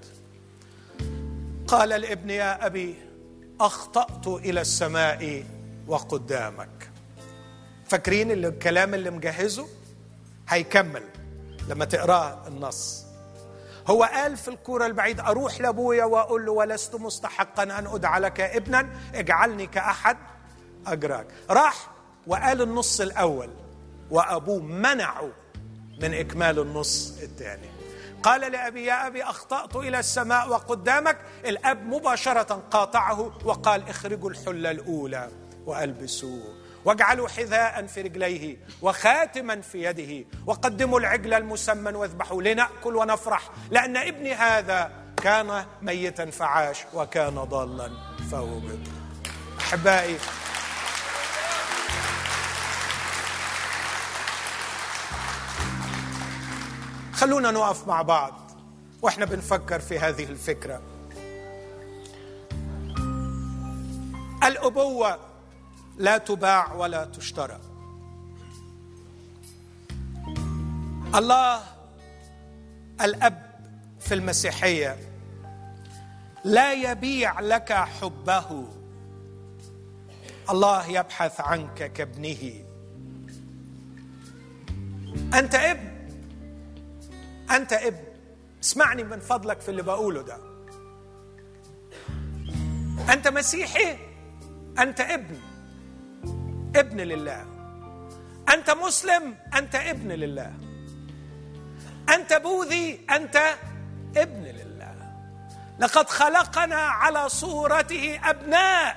قال 1.68 1.92
الابن 1.92 2.30
يا 2.30 2.66
أبي 2.66 3.02
أخطأت 3.60 4.26
إلى 4.26 4.60
السماء 4.60 5.44
وقدامك. 5.86 6.90
فاكرين 7.88 8.30
الكلام 8.30 8.94
اللي 8.94 9.10
مجهزه 9.10 9.66
هيكمل 10.48 11.02
لما 11.68 11.84
تقراه 11.84 12.48
النص. 12.48 13.06
هو 13.86 14.02
قال 14.04 14.36
في 14.36 14.48
الكورة 14.48 14.86
البعيد 14.86 15.20
أروح 15.20 15.60
لأبويا 15.60 16.04
وأقول 16.04 16.46
له 16.46 16.52
ولست 16.52 16.94
مستحقا 16.94 17.62
أن 17.62 17.86
أدعى 17.86 18.20
لك 18.20 18.40
ابنا 18.40 18.88
اجعلني 19.14 19.66
كأحد 19.66 20.16
أجراك. 20.86 21.26
راح 21.50 21.90
وقال 22.26 22.62
النص 22.62 23.00
الأول 23.00 23.50
وأبوه 24.10 24.62
منعه 24.62 25.30
من 26.00 26.14
إكمال 26.14 26.58
النص 26.58 27.18
الثاني. 27.22 27.68
قال 28.22 28.52
لأبي 28.52 28.84
يا 28.84 29.06
أبي 29.06 29.22
أخطأت 29.22 29.76
إلى 29.76 29.98
السماء 29.98 30.48
وقدامك 30.48 31.18
الأب 31.44 31.86
مباشرة 31.86 32.62
قاطعه 32.70 33.20
وقال 33.44 33.88
اخرجوا 33.88 34.30
الحلة 34.30 34.70
الأولى 34.70 35.30
وألبسوه. 35.66 36.55
واجعلوا 36.86 37.28
حذاء 37.28 37.86
في 37.86 38.02
رجليه 38.02 38.56
وخاتما 38.82 39.60
في 39.60 39.82
يده 39.84 40.26
وقدموا 40.46 41.00
العجل 41.00 41.34
المسمن 41.34 41.96
واذبحوا 41.96 42.42
لنأكل 42.42 42.96
ونفرح 42.96 43.50
لأن 43.70 43.96
ابني 43.96 44.34
هذا 44.34 44.92
كان 45.22 45.64
ميتا 45.82 46.30
فعاش 46.30 46.84
وكان 46.94 47.34
ضالا 47.34 47.90
فوجد 48.30 48.88
أحبائي 49.60 50.18
خلونا 57.12 57.50
نقف 57.50 57.88
مع 57.88 58.02
بعض 58.02 58.50
وإحنا 59.02 59.24
بنفكر 59.24 59.80
في 59.80 59.98
هذه 59.98 60.24
الفكرة. 60.24 60.82
الأبوة 64.44 65.35
لا 65.98 66.18
تباع 66.18 66.72
ولا 66.72 67.04
تشترى. 67.04 67.60
الله 71.14 71.62
الأب 73.00 73.60
في 74.00 74.14
المسيحية 74.14 74.96
لا 76.44 76.72
يبيع 76.72 77.40
لك 77.40 77.72
حبه. 77.72 78.68
الله 80.50 80.86
يبحث 80.86 81.40
عنك 81.40 81.92
كابنه. 81.92 82.64
أنت 85.34 85.54
ابن 85.54 85.96
أنت 87.50 87.72
ابن 87.72 88.04
اسمعني 88.62 89.04
من 89.04 89.20
فضلك 89.20 89.60
في 89.60 89.68
اللي 89.68 89.82
بقوله 89.82 90.22
ده. 90.22 90.38
أنت 93.12 93.28
مسيحي. 93.28 93.98
أنت 94.78 95.00
ابن. 95.00 95.40
ابن 96.76 97.00
لله. 97.00 97.44
أنت 98.54 98.70
مسلم 98.70 99.34
أنت 99.56 99.74
ابن 99.74 100.08
لله. 100.08 100.52
أنت 102.14 102.32
بوذي 102.32 103.00
أنت 103.10 103.36
ابن 104.16 104.42
لله. 104.42 104.94
لقد 105.78 106.08
خلقنا 106.08 106.76
على 106.76 107.28
صورته 107.28 108.20
أبناء 108.24 108.96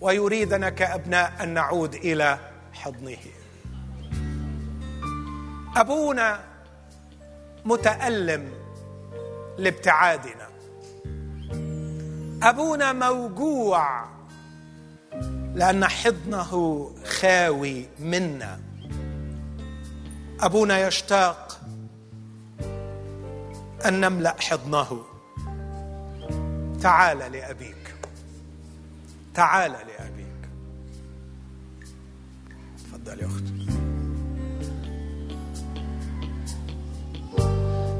ويريدنا 0.00 0.70
كأبناء 0.70 1.32
أن 1.40 1.48
نعود 1.48 1.94
إلى 1.94 2.38
حضنه. 2.72 3.16
أبونا 5.76 6.40
متألم 7.64 8.52
لابتعادنا. 9.58 10.48
أبونا 12.42 12.92
موجوع 12.92 14.15
لأن 15.56 15.84
حضنه 15.84 16.90
خاوي 17.04 17.86
منا. 17.98 18.60
أبونا 20.40 20.86
يشتاق 20.86 21.60
أن 23.86 24.00
نملأ 24.00 24.36
حضنه. 24.38 25.02
تعال 26.82 27.18
لأبيك. 27.18 27.94
تعال 29.34 29.72
لأبيك. 29.72 30.26
تفضل 32.78 33.20
يا 33.20 33.26
أختي. 33.26 33.66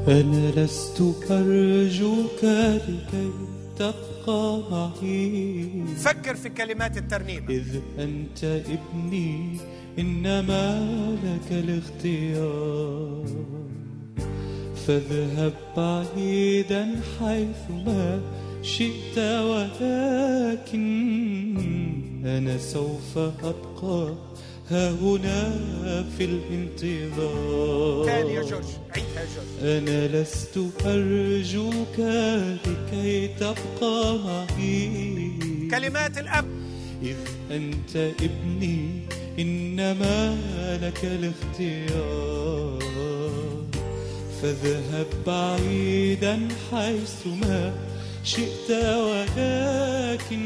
أنا 0.07 0.51
لست 0.51 1.01
أرجوك 1.31 2.43
لكي 2.43 3.31
تبقى 3.75 4.06
معي 4.29 5.69
فكر 5.97 6.35
في 6.35 6.49
كلمات 6.49 6.97
الترنيمة 6.97 7.49
إذ 7.49 7.79
أنت 7.99 8.43
ابني 8.43 9.57
إنما 9.99 10.87
لك 11.23 11.51
الاختيار. 11.51 13.25
فاذهب 14.87 15.53
بعيدا 15.77 17.01
حيثما 17.19 18.21
شئت 18.61 19.17
ولكن 19.17 20.87
أنا 22.25 22.57
سوف 22.57 23.17
أبقى 23.17 24.15
ها 24.69 24.91
هنا 24.91 25.59
في 26.17 26.23
الانتظار. 26.25 28.05
تاني 28.05 28.33
يا 28.33 28.41
جورج 28.41 28.65
عيدها 28.95 29.21
يا 29.21 29.25
جورج. 29.35 29.47
أنا 29.63 30.07
لست 30.07 30.59
أرجوك 30.85 31.99
لكي 32.65 33.27
تبقى 33.27 34.17
معي. 34.25 35.31
كلمات 35.71 36.17
الأب. 36.17 36.45
إذ 37.03 37.15
أنت 37.51 37.95
ابني 37.95 39.01
إنما 39.39 40.37
لك 40.81 41.05
الاختيار. 41.05 42.79
فاذهب 44.41 45.07
بعيدا 45.27 46.47
حيثما 46.71 47.75
شئت 48.23 48.69
ولكن 48.71 50.43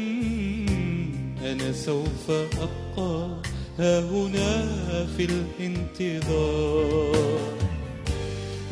أنا 1.44 1.72
سوف 1.72 2.30
أبقى 2.30 3.42
ها 3.78 4.00
هنا 4.00 4.66
في 5.16 5.24
الانتظار. 5.24 7.12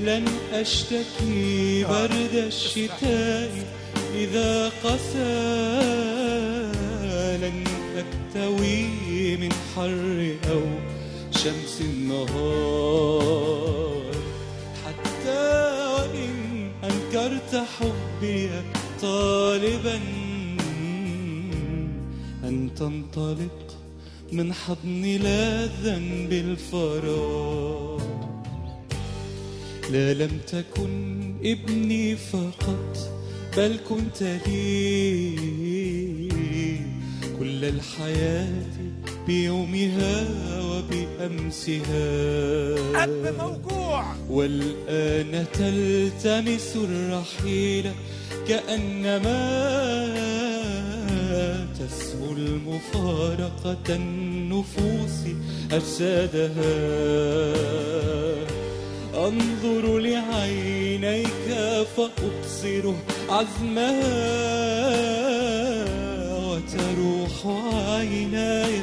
لن 0.01 0.25
أشتكي 0.53 1.85
برد 1.85 2.35
الشتاء 2.35 3.51
إذا 4.15 4.69
قسى. 4.69 5.51
لن 7.43 7.65
أكتوي 7.97 9.37
من 9.37 9.53
حر 9.77 10.37
أو 10.51 10.63
شمس 11.31 11.81
النهار. 11.81 13.21
حتى 14.87 15.45
وإن 15.95 16.35
أنكرت 16.85 17.53
حبي 17.79 18.51
طالبا 19.03 20.01
أن 22.45 22.71
تنطلق 22.77 23.70
من 24.33 24.53
حضني 24.53 25.19
لاذا 25.19 25.99
بالفراغ 26.31 28.01
لا 29.91 30.15
لم 30.15 30.39
تكن 30.47 31.35
ابني 31.45 32.17
فقط 32.17 32.99
بل 33.57 33.79
كنت 33.89 34.23
لي 34.23 35.37
كل 37.39 37.65
الحياة 37.65 38.63
بيومها 39.27 40.27
وبأمسها. 40.61 42.05
أب 43.05 43.35
موجوع 43.39 44.05
والآن 44.31 45.45
تلتمس 45.53 46.77
الرحيل 46.77 47.91
كأنما 48.49 49.41
تسهو 51.81 52.33
المفارقة 52.33 53.95
النفوس 53.97 55.19
أجسادها. 55.73 56.75
أنظر 59.15 59.99
لعينيك 59.99 61.49
فأبصر 61.97 62.93
عزمها 63.29 64.21
وتروح 66.47 67.47
عيناي 67.85 68.81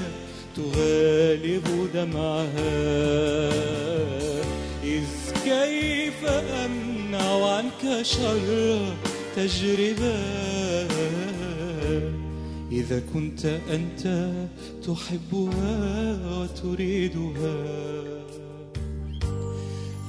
تغالب 0.56 1.90
دمعها. 1.94 2.78
إذ 4.84 5.08
كيف 5.46 6.26
أمنع 6.66 7.56
عنك 7.56 8.02
شر 8.02 8.80
تجربة؟ 9.36 10.18
إذا 12.72 13.02
كنت 13.14 13.46
أنت 13.46 14.32
تحبها 14.88 16.20
وتريدها. 16.42 17.58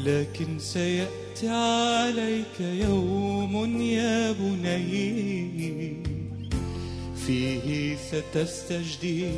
لكن 0.01 0.59
سيأتي 0.59 1.49
عليك 1.49 2.61
يوم 2.61 3.81
يا 3.81 4.33
بني. 4.33 5.97
فيه 7.27 7.97
ستستجدي 7.97 9.31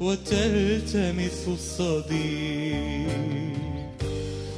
وتلتمس 0.00 1.48
الصديق. 1.48 3.08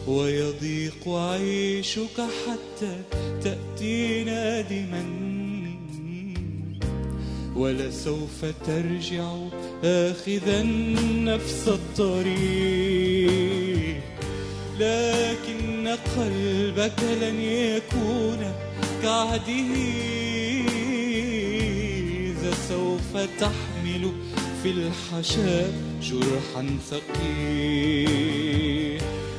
ويضيق 0.09 1.09
عيشك 1.09 2.19
حتى 2.19 2.97
تأتي 3.43 4.25
نادما 4.25 5.30
ولسوف 7.61 8.45
ترجع 8.67 9.37
آخذا 9.85 10.63
نفس 11.33 11.69
الطريق. 11.69 13.21
لكن 14.81 15.89
قلبك 16.17 16.99
لن 17.23 17.41
يكون 17.41 18.53
كعهده. 19.03 19.73
إذا 22.31 22.53
سوف 22.69 23.17
تحمل 23.41 24.05
في 24.63 24.71
الحشاء 24.71 25.73
جرحا 26.03 26.79
ثقيل. 26.91 28.21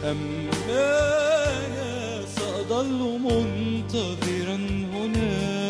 أما 0.04 1.00
أنا 1.66 2.26
سأظل 2.36 3.20
منتظرا 3.20 4.58
هنا. 4.94 5.61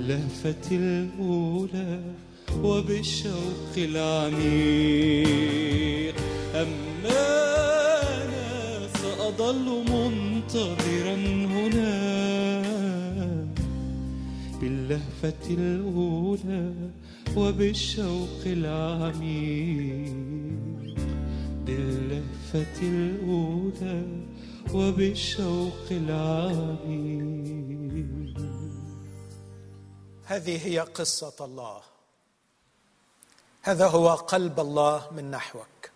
باللهفة 0.00 0.66
الأولى 0.72 2.00
وبالشوق 2.62 3.74
العميق. 3.76 4.94
أما 6.54 7.22
أنا 8.22 8.88
سأظل 8.94 9.66
منتظرا 9.92 11.16
هنا. 11.54 11.90
باللهفة 14.60 15.44
الأولى 15.50 16.74
وبالشوق 17.36 18.42
العميق. 18.46 20.14
باللهفة 21.66 22.78
الأولى 22.82 24.02
وبالشوق 24.74 25.86
العميق. 25.90 27.30
هذه 30.30 30.66
هي 30.66 30.78
قصة 30.78 31.34
الله. 31.40 31.82
هذا 33.62 33.86
هو 33.86 34.14
قلب 34.14 34.60
الله 34.60 35.08
من 35.12 35.30
نحوك. 35.30 35.90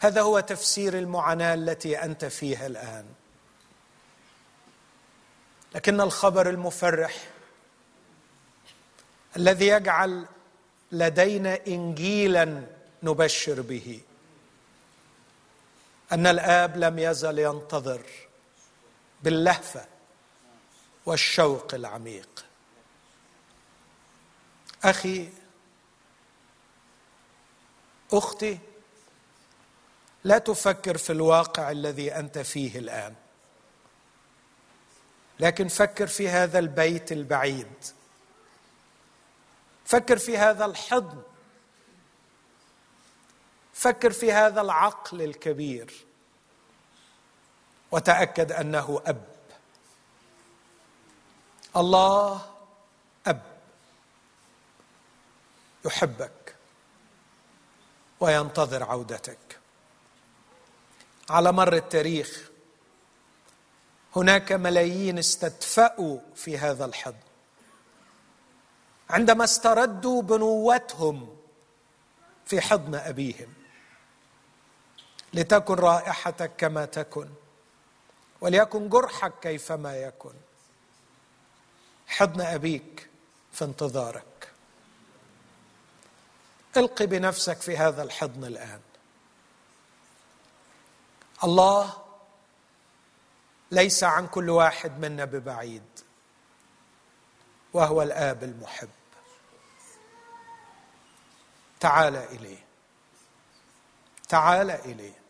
هذا 0.00 0.20
هو 0.20 0.40
تفسير 0.40 0.98
المعاناة 0.98 1.54
التي 1.54 2.02
أنت 2.02 2.24
فيها 2.24 2.66
الآن. 2.66 3.06
لكن 5.74 6.00
الخبر 6.00 6.48
المفرح 6.48 7.14
الذي 9.36 9.66
يجعل 9.66 10.26
لدينا 10.92 11.58
انجيلا 11.66 12.66
نبشر 13.02 13.60
به. 13.60 14.00
أن 16.12 16.26
الآب 16.26 16.76
لم 16.76 16.98
يزل 16.98 17.38
ينتظر 17.38 18.02
باللهفة. 19.22 19.91
والشوق 21.06 21.74
العميق. 21.74 22.44
أخي 24.84 25.28
أختي 28.12 28.58
لا 30.24 30.38
تفكر 30.38 30.98
في 30.98 31.12
الواقع 31.12 31.70
الذي 31.70 32.14
أنت 32.14 32.38
فيه 32.38 32.78
الآن 32.78 33.14
لكن 35.40 35.68
فكر 35.68 36.06
في 36.06 36.28
هذا 36.28 36.58
البيت 36.58 37.12
البعيد. 37.12 37.84
فكر 39.84 40.18
في 40.18 40.38
هذا 40.38 40.64
الحضن. 40.64 41.22
فكر 43.74 44.12
في 44.12 44.32
هذا 44.32 44.60
العقل 44.60 45.22
الكبير. 45.22 45.92
وتأكد 47.90 48.52
أنه 48.52 49.02
أب. 49.06 49.31
الله 51.76 52.40
أب 53.26 53.42
يحبك 55.84 56.54
وينتظر 58.20 58.82
عودتك. 58.82 59.58
على 61.30 61.52
مر 61.52 61.72
التاريخ 61.72 62.50
هناك 64.16 64.52
ملايين 64.52 65.18
استدفأوا 65.18 66.18
في 66.34 66.58
هذا 66.58 66.84
الحضن. 66.84 67.16
عندما 69.10 69.44
استردوا 69.44 70.22
بنوتهم 70.22 71.36
في 72.46 72.60
حضن 72.60 72.94
أبيهم. 72.94 73.52
لتكن 75.34 75.74
رائحتك 75.74 76.52
كما 76.56 76.84
تكن 76.84 77.28
وليكن 78.40 78.88
جرحك 78.88 79.32
كيفما 79.40 79.96
يكن. 79.96 80.34
حضن 82.12 82.40
أبيك 82.40 83.08
في 83.52 83.64
انتظارك. 83.64 84.52
الق 86.76 87.02
بنفسك 87.02 87.60
في 87.60 87.76
هذا 87.76 88.02
الحضن 88.02 88.44
الآن. 88.44 88.80
الله 91.44 91.96
ليس 93.70 94.04
عن 94.04 94.26
كل 94.26 94.50
واحد 94.50 94.98
منا 94.98 95.24
ببعيد 95.24 95.82
وهو 97.72 98.02
الآب 98.02 98.44
المحب. 98.44 98.88
تعال 101.80 102.16
إليه. 102.16 102.64
تعال 104.28 104.70
إليه. 104.70 105.20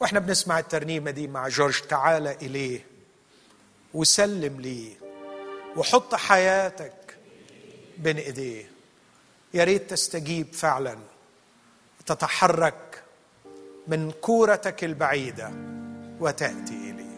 وإحنا 0.00 0.18
بنسمع 0.18 0.58
الترنيمة 0.58 1.10
دي 1.10 1.26
مع 1.26 1.48
جورج 1.48 1.80
تعال 1.80 2.26
إليه. 2.26 2.87
وسلم 3.94 4.60
ليه 4.60 4.94
وحط 5.76 6.14
حياتك 6.14 7.16
بين 7.98 8.16
إيديه. 8.16 8.70
يا 9.54 9.64
ريت 9.64 9.90
تستجيب 9.90 10.52
فعلا 10.52 10.98
تتحرك 12.06 13.02
من 13.88 14.10
كورتك 14.20 14.84
البعيدة 14.84 15.50
وتأتي 16.20 16.74
إليه. 16.90 17.08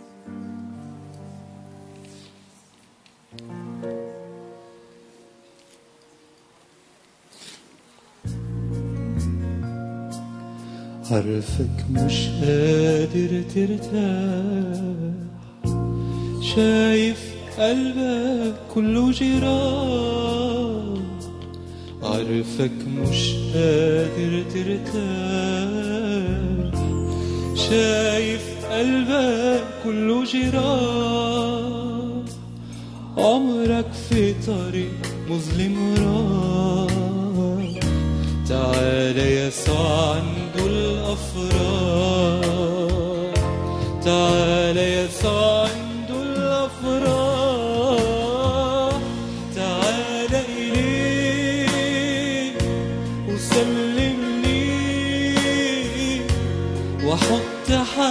عرفك 11.11 11.85
مش 11.91 12.29
قادر 12.29 13.43
ترتاح. 13.55 15.30
شايف 16.55 17.21
قلبك 17.59 18.55
كله 18.75 19.13
جراح 19.13 21.01
عرفك 22.03 22.71
مش 22.97 23.35
قادر 23.55 24.33
ترتاح. 24.55 24.91
شايف 27.55 28.43
قلبك 28.73 29.65
كله 29.85 30.25
جراح 30.25 31.41
عمرك 33.19 33.93
في 34.09 34.35
طريق 34.47 35.01
مظلم 35.29 35.77
راح. 35.99 36.91
تعال 38.49 39.19
يسوع 39.19 40.15
عنده 40.15 40.67
الأفراح 40.67 41.71
تعال 44.05 44.77
يسوع 44.79 45.70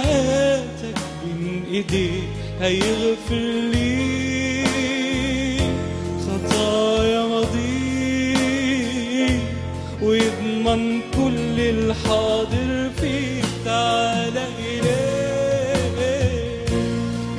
حياتك 0.02 0.98
بين 1.24 1.64
ايديه 1.72 2.20
هيغفر 2.60 3.44
لي 3.72 4.64
خطايا 6.26 7.26
ماضي. 7.26 7.80
ويضمن 10.02 11.00
كل 11.16 11.60
الحاضر 11.60 12.90
فيك 13.00 13.44
تعال 13.64 14.38
إليه. 14.58 16.00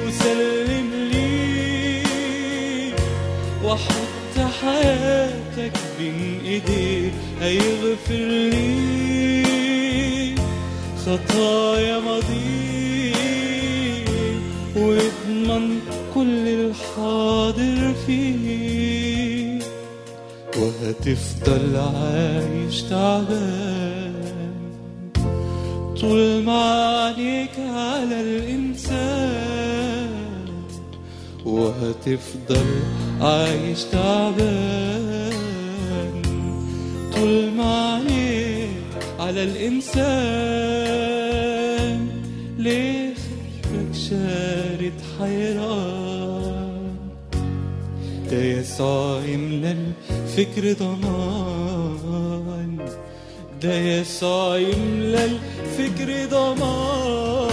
وسلم 0.07 0.89
لي. 1.11 2.93
وحط 3.65 4.35
حياتك 4.61 5.73
بين 5.99 6.41
ايديه 6.45 7.11
هيغفر 7.41 8.13
لي. 8.51 9.10
خطايا 11.05 11.99
ماضي 11.99 13.13
ويضمن 14.75 15.79
كل 16.15 16.47
الحاضر 16.47 17.93
فيه 18.05 19.59
وهتفضل 20.57 21.77
عايش 21.77 22.81
تعبان. 22.81 24.13
طول 26.01 26.43
ما 26.43 26.61
عليك 27.05 27.55
على 27.59 28.21
الإنسان. 28.21 30.09
وهتفضل 31.45 32.65
عايش 33.21 33.83
تعبان. 33.83 35.31
طول 37.15 37.51
ما 37.57 37.93
عليك 37.93 38.71
على 39.19 39.43
الإنسان. 39.43 40.90
ليه 42.61 43.13
فكرك 43.13 43.95
شارد 44.09 44.93
حيران؟ 45.19 46.95
ده 48.31 48.37
يسوع 48.43 49.21
يملى 49.25 49.71
الفكر 49.71 50.73
ضمان. 50.73 52.77
ده 53.61 53.75
يسوع 53.75 54.57
يملى 54.57 55.25
الفكر 55.25 56.25
ضمان. 56.31 57.51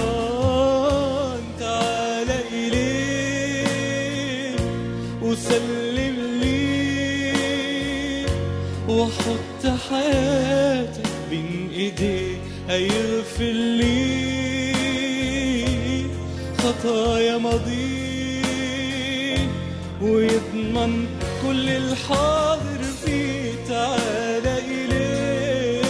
تعال 1.60 2.28
إليه 2.52 4.56
وسلم 5.22 6.16
ليه 6.40 8.26
وحط 8.88 9.66
حياتك 9.90 11.06
بين 11.30 11.68
إيديه 11.74 12.36
هيغفر 12.68 13.44
ليك. 13.52 14.47
خطايا 16.82 17.38
ماضيه 17.38 18.42
ويضمن 20.02 21.06
كل 21.42 21.68
الحاضر 21.68 22.82
فيه 23.04 23.52
تعال 23.68 24.46
إليه 25.08 25.84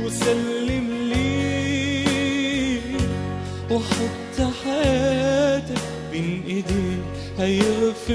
وسلم 0.00 0.88
ليه. 1.12 2.80
وحط 3.70 4.36
حياتك 4.64 5.82
بين 6.12 6.42
إيديه 6.46 7.02
هيغفر 7.38 8.14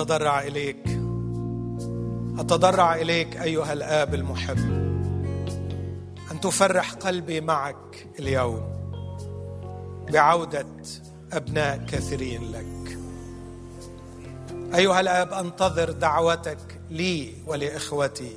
أتضرع 0.00 0.40
إليك. 0.42 1.00
أتضرع 2.38 2.94
إليك 2.94 3.36
أيها 3.36 3.72
الآب 3.72 4.14
المحب. 4.14 4.58
أن 6.32 6.40
تفرح 6.42 6.92
قلبي 6.92 7.40
معك 7.40 8.06
اليوم 8.18 8.62
بعودة 10.12 10.66
أبناء 11.32 11.86
كثيرين 11.88 12.52
لك. 12.52 12.98
أيها 14.74 15.00
الآب 15.00 15.32
أنتظر 15.32 15.90
دعوتك 15.90 16.80
لي 16.90 17.32
ولإخوتي. 17.46 18.36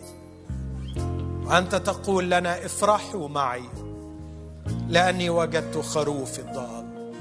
وأنت 1.46 1.76
تقول 1.76 2.32
لنا 2.32 2.66
افرحوا 2.66 3.28
معي 3.28 3.70
لأني 4.90 5.30
وجدت 5.30 5.78
خروفي 5.78 6.40
الضال. 6.40 7.14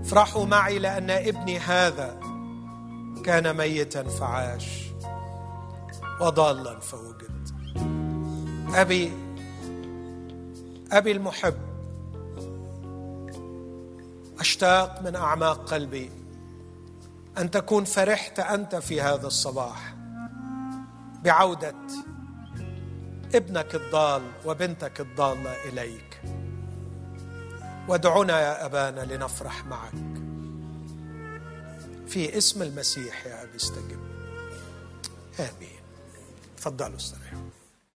افرحوا 0.00 0.46
معي 0.46 0.78
لأن 0.78 1.10
ابني 1.10 1.58
هذا 1.58 2.33
كان 3.24 3.56
ميتا 3.56 4.02
فعاش 4.02 4.84
وضالا 6.20 6.80
فوجد 6.80 7.48
أبي 8.74 9.12
أبي 10.92 11.12
المحب. 11.12 11.54
أشتاق 14.38 15.02
من 15.02 15.16
أعماق 15.16 15.70
قلبي 15.70 16.10
أن 17.38 17.50
تكون 17.50 17.84
فرحت 17.84 18.40
أنت 18.40 18.76
في 18.76 19.00
هذا 19.00 19.26
الصباح 19.26 19.94
بعودة 21.24 21.74
ابنك 23.34 23.74
الضال 23.74 24.22
وبنتك 24.44 25.00
الضالة 25.00 25.54
إليك. 25.68 26.22
وادعنا 27.88 28.40
يا 28.40 28.66
أبانا 28.66 29.00
لنفرح 29.00 29.64
معك. 29.64 30.23
في 32.14 32.38
اسم 32.38 32.62
المسيح 32.62 33.26
يا 33.26 33.42
أبي 33.42 33.56
استجب. 33.56 34.00
آمين. 35.40 35.80
تفضلوا 36.56 36.96
استريحوا. 36.96 37.50